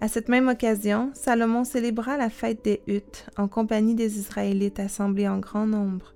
À 0.00 0.06
cette 0.06 0.28
même 0.28 0.46
occasion, 0.46 1.10
Salomon 1.14 1.64
célébra 1.64 2.16
la 2.16 2.30
fête 2.30 2.64
des 2.64 2.82
huttes 2.86 3.26
en 3.36 3.48
compagnie 3.48 3.96
des 3.96 4.18
Israélites 4.18 4.78
assemblés 4.78 5.26
en 5.26 5.38
grand 5.38 5.66
nombre. 5.66 6.14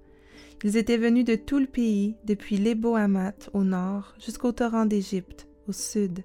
Ils 0.62 0.76
étaient 0.76 0.96
venus 0.96 1.24
de 1.24 1.34
tout 1.34 1.58
le 1.58 1.66
pays, 1.66 2.14
depuis 2.24 2.58
l'Ebo 2.58 2.96
au 3.52 3.64
nord 3.64 4.14
jusqu'au 4.24 4.52
torrent 4.52 4.86
d'Égypte 4.86 5.48
au 5.66 5.72
sud. 5.72 6.22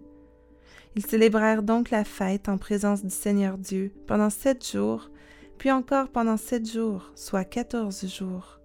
Ils 0.95 1.05
célébrèrent 1.05 1.63
donc 1.63 1.89
la 1.89 2.03
fête 2.03 2.47
en 2.47 2.59
présence 2.59 3.03
du 3.03 3.09
Seigneur 3.09 3.57
Dieu 3.57 3.91
pendant 4.05 4.29
sept 4.29 4.67
jours, 4.67 5.09
puis 5.57 5.71
encore 5.71 6.09
pendant 6.09 6.37
sept 6.37 6.71
jours, 6.71 7.11
soit 7.15 7.43
quatorze 7.43 8.07
jours. 8.07 8.59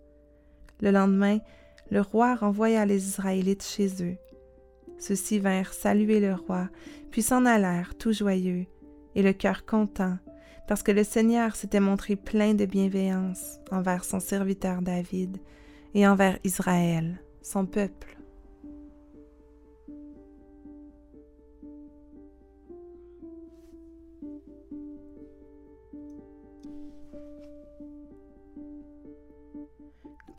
Le 0.83 0.91
lendemain, 0.91 1.39
le 1.91 2.03
roi 2.03 2.35
renvoya 2.35 2.85
les 2.85 3.07
Israélites 3.09 3.65
chez 3.65 3.89
eux. 4.03 4.17
Ceux-ci 4.99 5.39
vinrent 5.39 5.73
saluer 5.73 6.21
le 6.21 6.35
roi, 6.35 6.69
puis 7.11 7.23
s'en 7.23 7.47
allèrent 7.47 7.95
tout 7.97 8.13
joyeux, 8.13 8.67
et 9.15 9.23
le 9.23 9.33
cœur 9.33 9.65
content, 9.67 10.17
parce 10.69 10.83
que 10.83 10.93
le 10.93 11.05
Seigneur 11.05 11.57
s'était 11.57 11.81
montré 11.81 12.17
plein 12.17 12.55
de 12.55 12.65
bienveillance 12.65 13.59
envers 13.71 14.05
son 14.05 14.21
serviteur 14.21 14.83
David 14.83 15.39
et 15.95 16.07
envers 16.07 16.39
Israël, 16.45 17.21
son 17.43 17.67
peuple. 17.67 18.17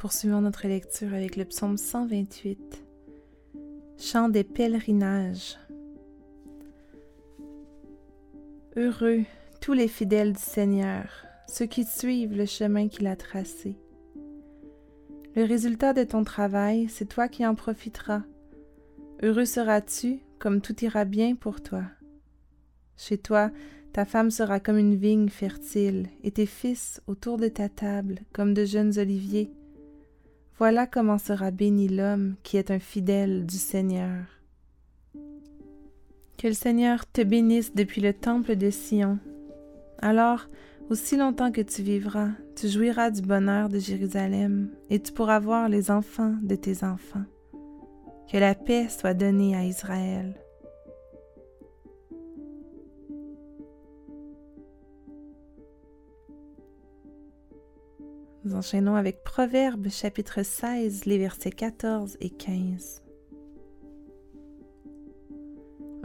Poursuivons 0.03 0.41
notre 0.41 0.67
lecture 0.67 1.13
avec 1.13 1.37
le 1.37 1.45
psaume 1.45 1.77
128. 1.77 2.83
Chant 3.97 4.27
des 4.27 4.43
pèlerinages. 4.43 5.57
Heureux 8.75 9.21
tous 9.61 9.73
les 9.73 9.87
fidèles 9.87 10.33
du 10.33 10.41
Seigneur, 10.41 11.05
ceux 11.47 11.67
qui 11.67 11.85
suivent 11.85 12.35
le 12.35 12.47
chemin 12.47 12.87
qu'il 12.87 13.05
a 13.05 13.15
tracé. 13.15 13.77
Le 15.35 15.43
résultat 15.43 15.93
de 15.93 16.03
ton 16.03 16.23
travail, 16.23 16.87
c'est 16.89 17.05
toi 17.05 17.27
qui 17.27 17.45
en 17.45 17.53
profiteras. 17.53 18.23
Heureux 19.21 19.45
seras-tu, 19.45 20.21
comme 20.39 20.59
tout 20.59 20.83
ira 20.83 21.05
bien 21.05 21.35
pour 21.35 21.61
toi. 21.61 21.83
Chez 22.97 23.19
toi, 23.19 23.51
ta 23.93 24.05
femme 24.05 24.31
sera 24.31 24.59
comme 24.59 24.79
une 24.79 24.95
vigne 24.95 25.29
fertile, 25.29 26.07
et 26.23 26.31
tes 26.31 26.47
fils 26.47 26.99
autour 27.05 27.37
de 27.37 27.49
ta 27.49 27.69
table, 27.69 28.21
comme 28.33 28.55
de 28.55 28.65
jeunes 28.65 28.97
oliviers. 28.97 29.51
Voilà 30.57 30.87
comment 30.87 31.19
sera 31.19 31.51
béni 31.51 31.89
l'homme 31.89 32.37
qui 32.41 32.57
est 32.57 32.71
un 32.71 32.79
fidèle 32.79 33.45
du 33.45 33.57
Seigneur. 33.57 34.25
Que 36.37 36.47
le 36.47 36.53
Seigneur 36.53 37.05
te 37.09 37.21
bénisse 37.21 37.73
depuis 37.73 38.01
le 38.01 38.13
temple 38.13 38.55
de 38.55 38.69
Sion. 38.69 39.19
Alors, 39.99 40.47
aussi 40.89 41.15
longtemps 41.15 41.51
que 41.51 41.61
tu 41.61 41.81
vivras, 41.81 42.29
tu 42.55 42.67
jouiras 42.67 43.09
du 43.09 43.21
bonheur 43.21 43.69
de 43.69 43.79
Jérusalem, 43.79 44.69
et 44.89 44.99
tu 44.99 45.13
pourras 45.13 45.39
voir 45.39 45.69
les 45.69 45.89
enfants 45.91 46.35
de 46.41 46.55
tes 46.55 46.83
enfants. 46.83 47.23
Que 48.31 48.37
la 48.37 48.55
paix 48.55 48.89
soit 48.89 49.13
donnée 49.13 49.55
à 49.55 49.63
Israël. 49.63 50.35
Nous 58.45 58.55
enchaînons 58.55 58.95
avec 58.95 59.23
Proverbes 59.23 59.87
chapitre 59.89 60.43
16, 60.43 61.05
les 61.05 61.17
versets 61.17 61.51
14 61.51 62.17
et 62.19 62.29
15. 62.29 63.02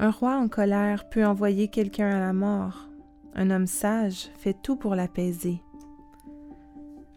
Un 0.01 0.13
roi 0.13 0.37
en 0.37 0.47
colère 0.47 1.09
peut 1.09 1.27
envoyer 1.27 1.67
quelqu'un 1.67 2.09
à 2.09 2.21
la 2.21 2.33
mort. 2.33 2.89
Un 3.35 3.51
homme 3.51 3.67
sage 3.67 4.31
fait 4.39 4.55
tout 4.63 4.77
pour 4.77 4.95
l'apaiser. 4.95 5.61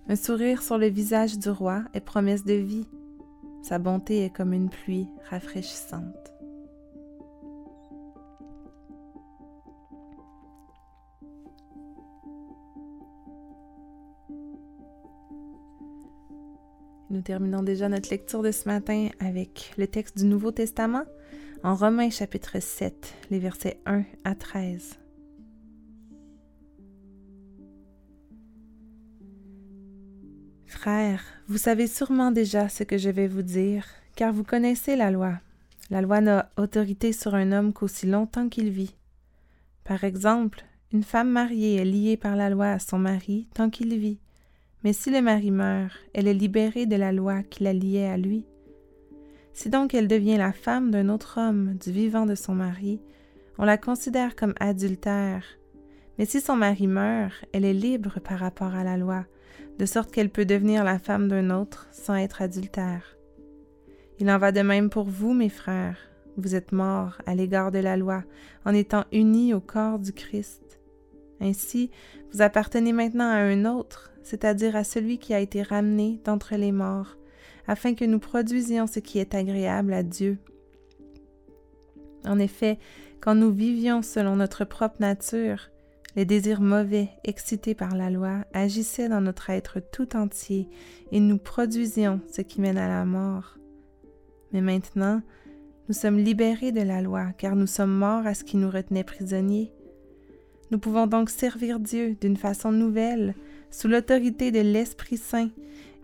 Un 0.08 0.16
sourire 0.16 0.64
sur 0.64 0.80
le 0.80 0.88
visage 0.88 1.38
du 1.38 1.52
roi 1.52 1.84
est 1.94 2.02
promesse 2.02 2.44
de 2.44 2.56
vie. 2.56 2.88
Sa 3.62 3.78
bonté 3.78 4.26
est 4.26 4.32
comme 4.32 4.52
une 4.52 4.70
pluie 4.70 5.08
rafraîchissante. 5.30 6.34
Nous 17.12 17.22
terminons 17.22 17.62
déjà 17.62 17.90
notre 17.90 18.10
lecture 18.10 18.42
de 18.42 18.52
ce 18.52 18.68
matin 18.68 19.10
avec 19.20 19.74
le 19.78 19.86
texte 19.86 20.18
du 20.18 20.26
Nouveau 20.26 20.52
Testament 20.52 21.04
en 21.64 21.76
Romains 21.76 22.10
chapitre 22.10 22.60
7, 22.60 23.14
les 23.30 23.38
versets 23.38 23.80
1 23.86 24.04
à 24.24 24.34
13. 24.34 24.98
Frères, 30.66 31.24
vous 31.48 31.60
savez 31.60 31.86
sûrement 31.86 32.32
déjà 32.32 32.68
ce 32.68 32.84
que 32.84 32.98
je 32.98 33.10
vais 33.10 33.28
vous 33.28 33.44
dire, 33.44 33.86
car 34.16 34.34
vous 34.34 34.44
connaissez 34.44 34.96
la 34.96 35.12
loi. 35.12 35.34
La 35.92 36.02
loi 36.02 36.22
n'a 36.22 36.50
autorité 36.58 37.14
sur 37.14 37.36
un 37.36 37.52
homme 37.52 37.74
qu'aussi 37.74 38.08
longtemps 38.08 38.50
qu'il 38.50 38.72
vit. 38.72 38.96
Par 39.84 40.04
exemple, 40.04 40.66
une 40.92 41.04
femme 41.04 41.30
mariée 41.30 41.76
est 41.76 41.86
liée 41.86 42.18
par 42.18 42.36
la 42.36 42.50
loi 42.50 42.72
à 42.72 42.80
son 42.80 42.98
mari 42.98 43.48
tant 43.54 43.70
qu'il 43.70 43.96
vit. 43.98 44.20
Mais 44.84 44.94
si 44.94 45.12
le 45.12 45.22
mari 45.22 45.52
meurt, 45.52 45.94
elle 46.16 46.28
est 46.28 46.34
libérée 46.34 46.88
de 46.88 46.96
la 46.96 47.12
loi 47.12 47.44
qui 47.44 47.64
la 47.64 47.74
liait 47.74 48.08
à 48.08 48.18
lui. 48.18 48.46
Si 49.54 49.70
donc 49.70 49.94
elle 49.94 50.08
devient 50.08 50.38
la 50.38 50.54
femme 50.54 50.92
d'un 50.92 51.10
autre 51.10 51.40
homme 51.40 51.76
du 51.76 51.92
vivant 51.92 52.26
de 52.26 52.36
son 52.36 52.54
mari, 52.54 53.02
on 53.58 53.66
la 53.66 53.78
considère 53.78 54.36
comme 54.36 54.54
adultère. 54.60 55.44
Mais 56.18 56.26
si 56.26 56.42
son 56.42 56.56
mari 56.56 56.88
meurt, 56.88 57.34
elle 57.54 57.66
est 57.66 57.74
libre 57.74 58.20
par 58.20 58.40
rapport 58.40 58.74
à 58.74 58.84
la 58.84 58.98
loi, 58.98 59.26
de 59.78 59.86
sorte 59.86 60.12
qu'elle 60.12 60.30
peut 60.30 60.46
devenir 60.46 60.84
la 60.84 61.00
femme 61.00 61.28
d'un 61.28 61.50
autre 61.50 61.88
sans 61.92 62.16
être 62.16 62.42
adultère. 62.42 63.18
Il 64.20 64.30
en 64.30 64.38
va 64.38 64.52
de 64.52 64.62
même 64.62 64.90
pour 64.90 65.06
vous, 65.06 65.34
mes 65.34 65.50
frères. 65.50 65.98
Vous 66.38 66.56
êtes 66.56 66.72
morts 66.72 67.18
à 67.26 67.36
l'égard 67.36 67.72
de 67.72 67.80
la 67.80 67.98
loi 67.98 68.24
en 68.66 68.74
étant 68.74 69.06
unis 69.12 69.54
au 69.54 69.60
corps 69.60 70.00
du 70.00 70.14
Christ. 70.14 70.80
Ainsi, 71.42 71.90
vous 72.32 72.42
appartenez 72.42 72.94
maintenant 72.94 73.30
à 73.30 73.38
un 73.38 73.66
autre, 73.66 74.12
c'est-à-dire 74.24 74.76
à 74.76 74.84
celui 74.84 75.18
qui 75.18 75.34
a 75.34 75.40
été 75.40 75.64
ramené 75.64 76.22
d'entre 76.24 76.56
les 76.56 76.72
morts, 76.72 77.18
afin 77.72 77.94
que 77.94 78.04
nous 78.04 78.20
produisions 78.20 78.86
ce 78.86 79.00
qui 79.00 79.18
est 79.18 79.34
agréable 79.34 79.94
à 79.94 80.04
Dieu. 80.04 80.38
En 82.26 82.38
effet, 82.38 82.78
quand 83.22 83.34
nous 83.34 83.50
vivions 83.50 84.02
selon 84.02 84.36
notre 84.36 84.66
propre 84.66 84.98
nature, 85.00 85.70
les 86.18 86.26
désirs 86.26 86.60
mauvais 86.60 87.08
excités 87.24 87.74
par 87.74 87.96
la 87.96 88.10
loi 88.10 88.44
agissaient 88.52 89.08
dans 89.08 89.22
notre 89.22 89.52
être 89.52 89.80
tout 89.80 90.18
entier 90.18 90.68
et 91.14 91.22
nous 91.22 91.38
produisions 91.38 92.20
ce 92.30 92.42
qui 92.42 92.60
mène 92.60 92.78
à 92.78 92.90
la 92.90 93.06
mort. 93.06 93.58
Mais 94.52 94.60
maintenant, 94.60 95.22
nous 95.88 95.94
sommes 95.94 96.18
libérés 96.18 96.74
de 96.74 96.82
la 96.82 97.02
loi 97.02 97.28
car 97.38 97.56
nous 97.56 97.68
sommes 97.68 97.96
morts 97.96 98.28
à 98.28 98.34
ce 98.34 98.44
qui 98.44 98.58
nous 98.58 98.70
retenait 98.70 99.06
prisonniers. 99.06 99.72
Nous 100.72 100.78
pouvons 100.78 101.08
donc 101.08 101.30
servir 101.30 101.80
Dieu 101.80 102.18
d'une 102.20 102.36
façon 102.36 102.74
nouvelle, 102.74 103.34
sous 103.70 103.88
l'autorité 103.88 104.52
de 104.52 104.60
l'Esprit 104.60 105.16
Saint, 105.16 105.52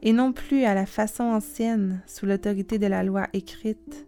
et 0.02 0.14
non 0.14 0.32
plus 0.32 0.64
à 0.64 0.74
la 0.74 0.86
façon 0.86 1.24
ancienne, 1.24 2.02
sous 2.06 2.26
l'autorité 2.26 2.80
de 2.80 2.88
la 2.88 3.04
loi 3.04 3.28
écrite. 3.34 4.08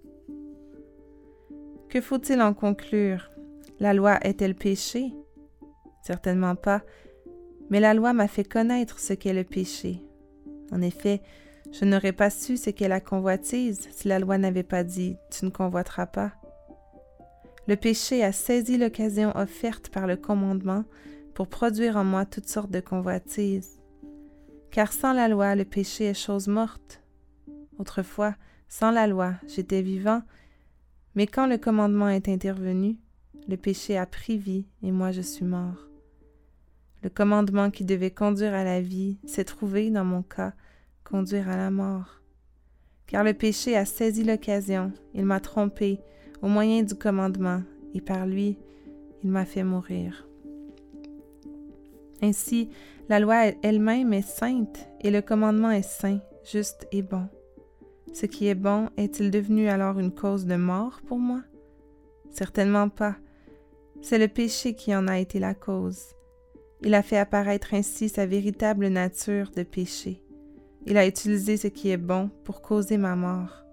Que 1.89 2.01
faut-il 2.01 2.41
en 2.41 2.53
conclure? 2.53 3.31
La 3.79 3.93
loi 3.93 4.19
est-elle 4.21 4.55
péché? 4.55 5.13
Certainement 6.03 6.55
pas, 6.55 6.83
mais 7.69 7.79
la 7.79 7.93
loi 7.93 8.13
m'a 8.13 8.27
fait 8.27 8.43
connaître 8.43 8.99
ce 8.99 9.13
qu'est 9.13 9.33
le 9.33 9.43
péché. 9.43 10.03
En 10.71 10.81
effet, 10.81 11.21
je 11.71 11.85
n'aurais 11.85 12.13
pas 12.13 12.29
su 12.29 12.57
ce 12.57 12.69
qu'est 12.69 12.87
la 12.87 12.99
convoitise 12.99 13.87
si 13.91 14.07
la 14.07 14.19
loi 14.19 14.37
n'avait 14.37 14.63
pas 14.63 14.83
dit 14.83 15.17
Tu 15.31 15.45
ne 15.45 15.49
convoiteras 15.49 16.07
pas. 16.07 16.31
Le 17.67 17.75
péché 17.75 18.23
a 18.23 18.31
saisi 18.31 18.77
l'occasion 18.77 19.31
offerte 19.35 19.89
par 19.89 20.07
le 20.07 20.15
commandement 20.15 20.85
pour 21.35 21.47
produire 21.47 21.97
en 21.97 22.03
moi 22.03 22.25
toutes 22.25 22.49
sortes 22.49 22.71
de 22.71 22.79
convoitises. 22.79 23.78
Car 24.71 24.93
sans 24.93 25.13
la 25.13 25.27
loi, 25.27 25.55
le 25.55 25.65
péché 25.65 26.05
est 26.05 26.13
chose 26.13 26.47
morte. 26.47 27.01
Autrefois, 27.79 28.35
sans 28.67 28.91
la 28.91 29.07
loi, 29.07 29.33
j'étais 29.47 29.81
vivant, 29.81 30.21
mais 31.15 31.25
quand 31.25 31.47
le 31.47 31.57
commandement 31.57 32.09
est 32.09 32.29
intervenu, 32.29 32.97
le 33.47 33.57
péché 33.57 33.97
a 33.97 34.05
pris 34.05 34.37
vie 34.37 34.67
et 34.83 34.91
moi 34.91 35.11
je 35.11 35.21
suis 35.21 35.45
mort. 35.45 35.87
Le 37.01 37.09
commandement 37.09 37.71
qui 37.71 37.83
devait 37.83 38.11
conduire 38.11 38.53
à 38.53 38.63
la 38.63 38.79
vie 38.79 39.17
s'est 39.25 39.45
trouvé, 39.45 39.89
dans 39.89 40.05
mon 40.05 40.21
cas, 40.21 40.53
conduire 41.03 41.49
à 41.49 41.57
la 41.57 41.71
mort. 41.71 42.21
Car 43.07 43.23
le 43.23 43.33
péché 43.33 43.75
a 43.75 43.85
saisi 43.85 44.23
l'occasion, 44.23 44.91
il 45.15 45.25
m'a 45.25 45.39
trompé 45.39 45.99
au 46.43 46.47
moyen 46.47 46.83
du 46.83 46.93
commandement, 46.93 47.63
et 47.95 48.01
par 48.01 48.27
lui, 48.27 48.57
il 49.23 49.31
m'a 49.31 49.45
fait 49.45 49.63
mourir. 49.63 50.28
Ainsi, 52.21 52.69
la 53.07 53.19
loi 53.19 53.45
elle-même 53.63 54.13
est 54.13 54.27
sainte 54.27 54.87
et 55.01 55.11
le 55.11 55.21
commandement 55.21 55.71
est 55.71 55.81
saint, 55.81 56.19
juste 56.43 56.87
et 56.91 57.01
bon. 57.01 57.27
Ce 58.13 58.25
qui 58.25 58.47
est 58.47 58.55
bon 58.55 58.89
est-il 58.97 59.31
devenu 59.31 59.67
alors 59.67 59.99
une 59.99 60.13
cause 60.13 60.45
de 60.45 60.55
mort 60.55 61.01
pour 61.07 61.19
moi? 61.19 61.41
Certainement 62.31 62.89
pas. 62.89 63.15
C'est 64.01 64.17
le 64.17 64.27
péché 64.27 64.73
qui 64.75 64.95
en 64.95 65.07
a 65.07 65.19
été 65.19 65.39
la 65.39 65.53
cause. 65.53 66.15
Il 66.81 66.93
a 66.93 67.01
fait 67.01 67.17
apparaître 67.17 67.73
ainsi 67.73 68.09
sa 68.09 68.25
véritable 68.25 68.87
nature 68.87 69.51
de 69.55 69.63
péché. 69.63 70.23
Il 70.85 70.97
a 70.97 71.05
utilisé 71.05 71.57
ce 71.57 71.67
qui 71.67 71.89
est 71.89 71.97
bon 71.97 72.29
pour 72.45 72.61
causer 72.61 72.97
ma 72.97 73.15
mort. 73.15 73.63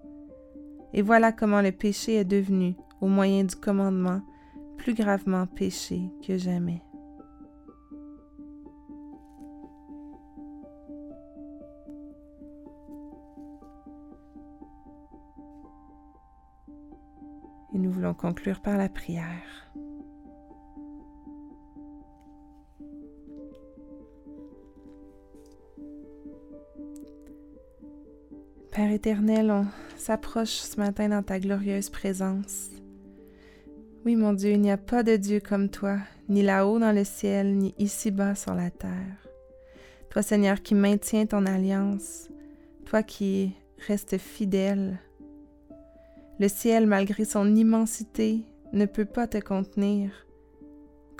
Et 0.93 1.01
voilà 1.01 1.31
comment 1.31 1.61
le 1.61 1.71
péché 1.71 2.15
est 2.15 2.25
devenu, 2.25 2.75
au 3.01 3.07
moyen 3.07 3.43
du 3.43 3.55
commandement, 3.55 4.21
plus 4.77 4.93
gravement 4.93 5.47
péché 5.47 6.01
que 6.25 6.37
jamais. 6.37 6.81
Conclure 18.17 18.61
par 18.61 18.77
la 18.77 18.89
prière. 18.89 19.71
Père 28.71 28.91
éternel, 28.91 29.49
on 29.49 29.65
s'approche 29.97 30.49
ce 30.49 30.79
matin 30.79 31.09
dans 31.09 31.23
ta 31.23 31.39
glorieuse 31.39 31.89
présence. 31.89 32.69
Oui, 34.05 34.15
mon 34.15 34.33
Dieu, 34.33 34.51
il 34.51 34.61
n'y 34.61 34.71
a 34.71 34.77
pas 34.77 35.03
de 35.03 35.15
Dieu 35.15 35.39
comme 35.39 35.69
toi, 35.69 35.97
ni 36.29 36.43
là-haut 36.43 36.77
dans 36.77 36.91
le 36.91 37.03
ciel, 37.03 37.57
ni 37.57 37.73
ici-bas 37.79 38.35
sur 38.35 38.53
la 38.53 38.69
terre. 38.69 39.27
Toi, 40.09 40.21
Seigneur, 40.21 40.61
qui 40.61 40.75
maintiens 40.75 41.25
ton 41.25 41.45
alliance, 41.45 42.29
toi 42.85 43.03
qui 43.03 43.53
restes 43.87 44.17
fidèle, 44.17 44.99
Le 46.39 46.47
ciel, 46.47 46.85
malgré 46.85 47.25
son 47.25 47.55
immensité, 47.55 48.41
ne 48.71 48.85
peut 48.85 49.05
pas 49.05 49.27
te 49.27 49.39
contenir. 49.39 50.11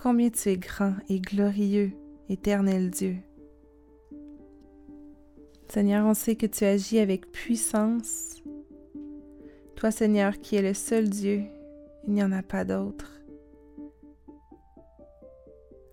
Combien 0.01 0.30
tu 0.30 0.49
es 0.49 0.58
grand 0.58 0.93
et 1.10 1.19
glorieux, 1.19 1.91
éternel 2.30 2.91
Dieu. 2.91 3.15
Seigneur, 5.69 6.06
on 6.06 6.13
sait 6.13 6.36
que 6.36 6.45
tu 6.45 6.65
agis 6.65 6.99
avec 6.99 7.32
puissance. 7.32 8.43
Toi, 9.75 9.89
Seigneur, 9.89 10.39
qui 10.39 10.56
es 10.56 10.62
le 10.62 10.75
seul 10.75 11.10
Dieu, 11.10 11.43
il 12.08 12.13
n'y 12.13 12.23
en 12.23 12.32
a 12.32 12.43
pas 12.43 12.63
d'autre. 12.63 13.19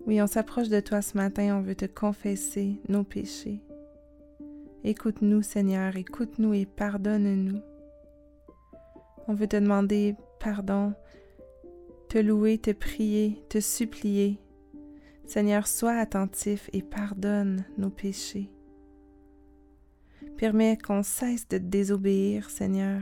Oui, 0.05 0.21
on 0.21 0.27
s'approche 0.27 0.69
de 0.69 0.79
toi 0.79 1.01
ce 1.01 1.17
matin, 1.17 1.57
on 1.57 1.61
veut 1.61 1.75
te 1.75 1.85
confesser 1.85 2.79
nos 2.89 3.03
péchés. 3.03 3.59
Écoute-nous, 4.83 5.41
Seigneur, 5.41 5.95
écoute-nous 5.95 6.53
et 6.53 6.67
pardonne-nous. 6.67 7.59
On 9.27 9.33
veut 9.33 9.47
te 9.47 9.57
demander 9.57 10.15
pardon, 10.39 10.93
te 12.09 12.17
louer, 12.19 12.57
te 12.57 12.71
prier, 12.71 13.43
te 13.49 13.59
supplier. 13.59 14.39
Seigneur, 15.25 15.67
sois 15.67 15.97
attentif 15.97 16.69
et 16.73 16.83
pardonne 16.83 17.65
nos 17.77 17.89
péchés. 17.89 18.51
Permets 20.37 20.77
qu'on 20.77 21.01
cesse 21.01 21.47
de 21.47 21.57
désobéir, 21.57 22.49
Seigneur. 22.49 23.01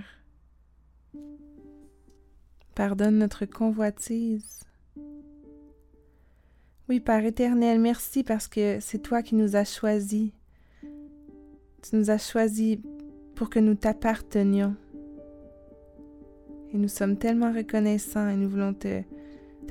Pardonne 2.76 3.18
notre 3.18 3.46
convoitise. 3.46 4.62
Oui, 6.90 7.00
Père 7.00 7.26
éternel, 7.26 7.80
merci 7.80 8.24
parce 8.24 8.48
que 8.48 8.80
c'est 8.80 9.00
toi 9.00 9.22
qui 9.22 9.36
nous 9.36 9.56
as 9.56 9.66
choisis. 9.66 10.32
Tu 10.82 11.96
nous 11.96 12.10
as 12.10 12.18
choisis 12.18 12.78
pour 13.36 13.50
que 13.50 13.60
nous 13.60 13.76
t'appartenions. 13.76 14.76
Et 16.74 16.78
nous 16.78 16.88
sommes 16.88 17.18
tellement 17.18 17.54
reconnaissants 17.54 18.28
et 18.30 18.36
nous 18.36 18.50
voulons 18.50 18.74
te, 18.74 19.04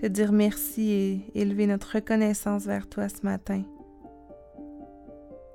dire 0.07 0.33
merci 0.33 0.91
et 0.91 1.21
élever 1.35 1.67
notre 1.67 1.95
reconnaissance 1.97 2.65
vers 2.65 2.89
toi 2.89 3.09
ce 3.09 3.25
matin. 3.25 3.65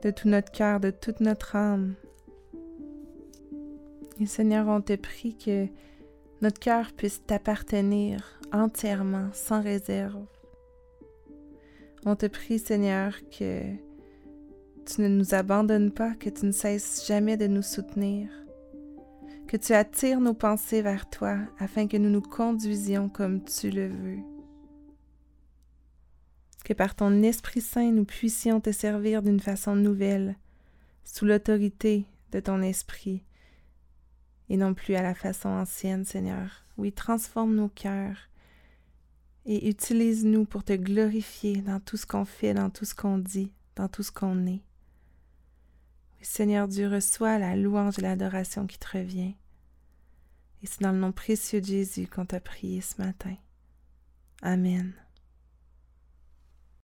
De 0.03 0.11
tout 0.11 0.27
notre 0.27 0.51
cœur, 0.51 0.81
de 0.81 0.89
toute 0.89 1.21
notre 1.21 1.55
âme. 1.55 1.95
Et 4.19 4.25
Seigneur, 4.25 4.67
on 4.67 4.81
te 4.81 4.95
prie 4.95 5.37
que 5.37 5.67
notre 6.41 6.59
cœur 6.59 6.91
puisse 6.91 7.23
t'appartenir 7.25 8.39
entièrement, 8.51 9.29
sans 9.33 9.61
réserve. 9.61 10.25
On 12.05 12.15
te 12.15 12.25
prie, 12.25 12.59
Seigneur, 12.59 13.13
que 13.37 13.61
tu 14.85 15.01
ne 15.01 15.07
nous 15.07 15.33
abandonnes 15.33 15.91
pas, 15.91 16.13
que 16.13 16.29
tu 16.29 16.45
ne 16.45 16.51
cesses 16.51 17.05
jamais 17.07 17.37
de 17.37 17.47
nous 17.47 17.61
soutenir 17.61 18.29
que 19.47 19.57
tu 19.57 19.73
attires 19.73 20.19
nos 20.19 20.33
pensées 20.33 20.81
vers 20.81 21.09
toi 21.09 21.37
afin 21.57 21.87
que 21.87 21.97
nous 21.97 22.09
nous 22.09 22.21
conduisions 22.21 23.07
comme 23.09 23.43
tu 23.43 23.69
le 23.69 23.87
veux. 23.87 24.19
Que 26.65 26.73
par 26.73 26.95
ton 26.95 27.23
Esprit 27.23 27.61
Saint 27.61 27.91
nous 27.91 28.03
puissions 28.03 28.59
te 28.59 28.71
servir 28.71 29.23
d'une 29.23 29.39
façon 29.39 29.75
nouvelle, 29.75 30.35
sous 31.05 31.25
l'autorité 31.25 32.05
de 32.33 32.41
ton 32.41 32.61
Esprit, 32.61 33.23
et 34.49 34.57
non 34.57 34.73
plus 34.73 34.95
à 34.95 35.01
la 35.01 35.15
façon 35.15 35.49
ancienne, 35.49 36.03
Seigneur. 36.03 36.65
Oui, 36.77 36.91
transforme 36.91 37.55
nos 37.55 37.69
cœurs 37.69 38.29
et 39.45 39.69
utilise-nous 39.69 40.43
pour 40.43 40.65
te 40.65 40.73
glorifier 40.73 41.61
dans 41.61 41.79
tout 41.79 41.95
ce 41.95 42.05
qu'on 42.05 42.25
fait, 42.25 42.53
dans 42.53 42.69
tout 42.69 42.83
ce 42.83 42.93
qu'on 42.93 43.17
dit, 43.17 43.51
dans 43.77 43.87
tout 43.87 44.03
ce 44.03 44.11
qu'on 44.11 44.45
est. 44.45 44.61
Seigneur 46.21 46.67
Dieu, 46.67 46.87
reçois 46.87 47.39
la 47.39 47.55
louange 47.55 47.99
et 47.99 48.01
l'adoration 48.01 48.67
qui 48.67 48.77
te 48.77 48.97
revient. 48.97 49.35
Et 50.63 50.67
c'est 50.67 50.81
dans 50.81 50.91
le 50.91 50.99
nom 50.99 51.11
précieux 51.11 51.61
de 51.61 51.65
Jésus 51.65 52.07
qu'on 52.07 52.25
t'a 52.25 52.39
prié 52.39 52.81
ce 52.81 53.01
matin. 53.01 53.35
Amen. 54.41 54.93